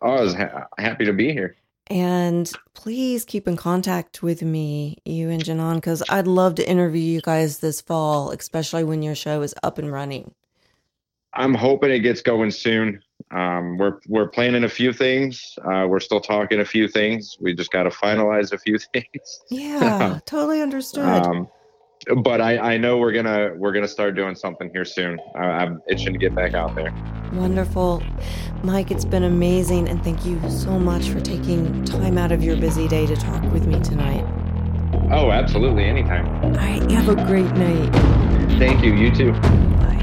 I 0.00 0.20
was 0.20 0.34
ha- 0.34 0.68
happy 0.78 1.04
to 1.06 1.12
be 1.12 1.32
here. 1.32 1.56
And 1.88 2.50
please 2.72 3.24
keep 3.24 3.46
in 3.46 3.56
contact 3.56 4.22
with 4.22 4.40
me, 4.40 4.98
you 5.04 5.28
and 5.28 5.44
Janon, 5.44 5.74
because 5.76 6.02
I'd 6.08 6.26
love 6.26 6.54
to 6.54 6.68
interview 6.68 7.02
you 7.02 7.20
guys 7.20 7.58
this 7.58 7.82
fall, 7.82 8.30
especially 8.30 8.84
when 8.84 9.02
your 9.02 9.14
show 9.14 9.42
is 9.42 9.54
up 9.62 9.76
and 9.76 9.92
running. 9.92 10.32
I'm 11.34 11.52
hoping 11.52 11.90
it 11.90 11.98
gets 11.98 12.22
going 12.22 12.52
soon. 12.52 13.02
Um, 13.34 13.76
we're 13.78 13.98
we're 14.08 14.28
planning 14.28 14.64
a 14.64 14.68
few 14.68 14.92
things. 14.92 15.58
Uh, 15.64 15.86
we're 15.88 16.00
still 16.00 16.20
talking 16.20 16.60
a 16.60 16.64
few 16.64 16.86
things. 16.86 17.36
We 17.40 17.54
just 17.54 17.72
got 17.72 17.82
to 17.84 17.90
finalize 17.90 18.52
a 18.52 18.58
few 18.58 18.78
things. 18.92 19.42
Yeah, 19.50 20.20
totally 20.26 20.62
understood. 20.62 21.04
Um, 21.04 21.48
but 22.22 22.40
I, 22.40 22.74
I 22.74 22.76
know 22.76 22.98
we're 22.98 23.12
gonna 23.12 23.54
we're 23.56 23.72
gonna 23.72 23.88
start 23.88 24.14
doing 24.14 24.34
something 24.34 24.70
here 24.72 24.84
soon. 24.84 25.18
Uh, 25.34 25.42
I'm 25.42 25.82
itching 25.88 26.12
to 26.12 26.18
get 26.18 26.34
back 26.34 26.54
out 26.54 26.74
there. 26.74 26.92
Wonderful. 27.32 28.02
Mike, 28.62 28.90
it's 28.90 29.04
been 29.04 29.24
amazing. 29.24 29.88
And 29.88 30.02
thank 30.04 30.24
you 30.24 30.40
so 30.48 30.78
much 30.78 31.08
for 31.08 31.20
taking 31.20 31.84
time 31.84 32.18
out 32.18 32.30
of 32.30 32.44
your 32.44 32.56
busy 32.56 32.86
day 32.88 33.06
to 33.06 33.16
talk 33.16 33.42
with 33.52 33.66
me 33.66 33.80
tonight. 33.80 34.24
Oh, 35.10 35.32
absolutely, 35.32 35.84
anytime. 35.84 36.26
All 36.44 36.50
right, 36.52 36.90
have 36.90 37.08
a 37.08 37.16
great 37.26 37.50
night. 37.52 37.90
Thank 38.58 38.84
you. 38.84 38.94
You 38.94 39.14
too. 39.14 39.32
Bye. 39.32 39.94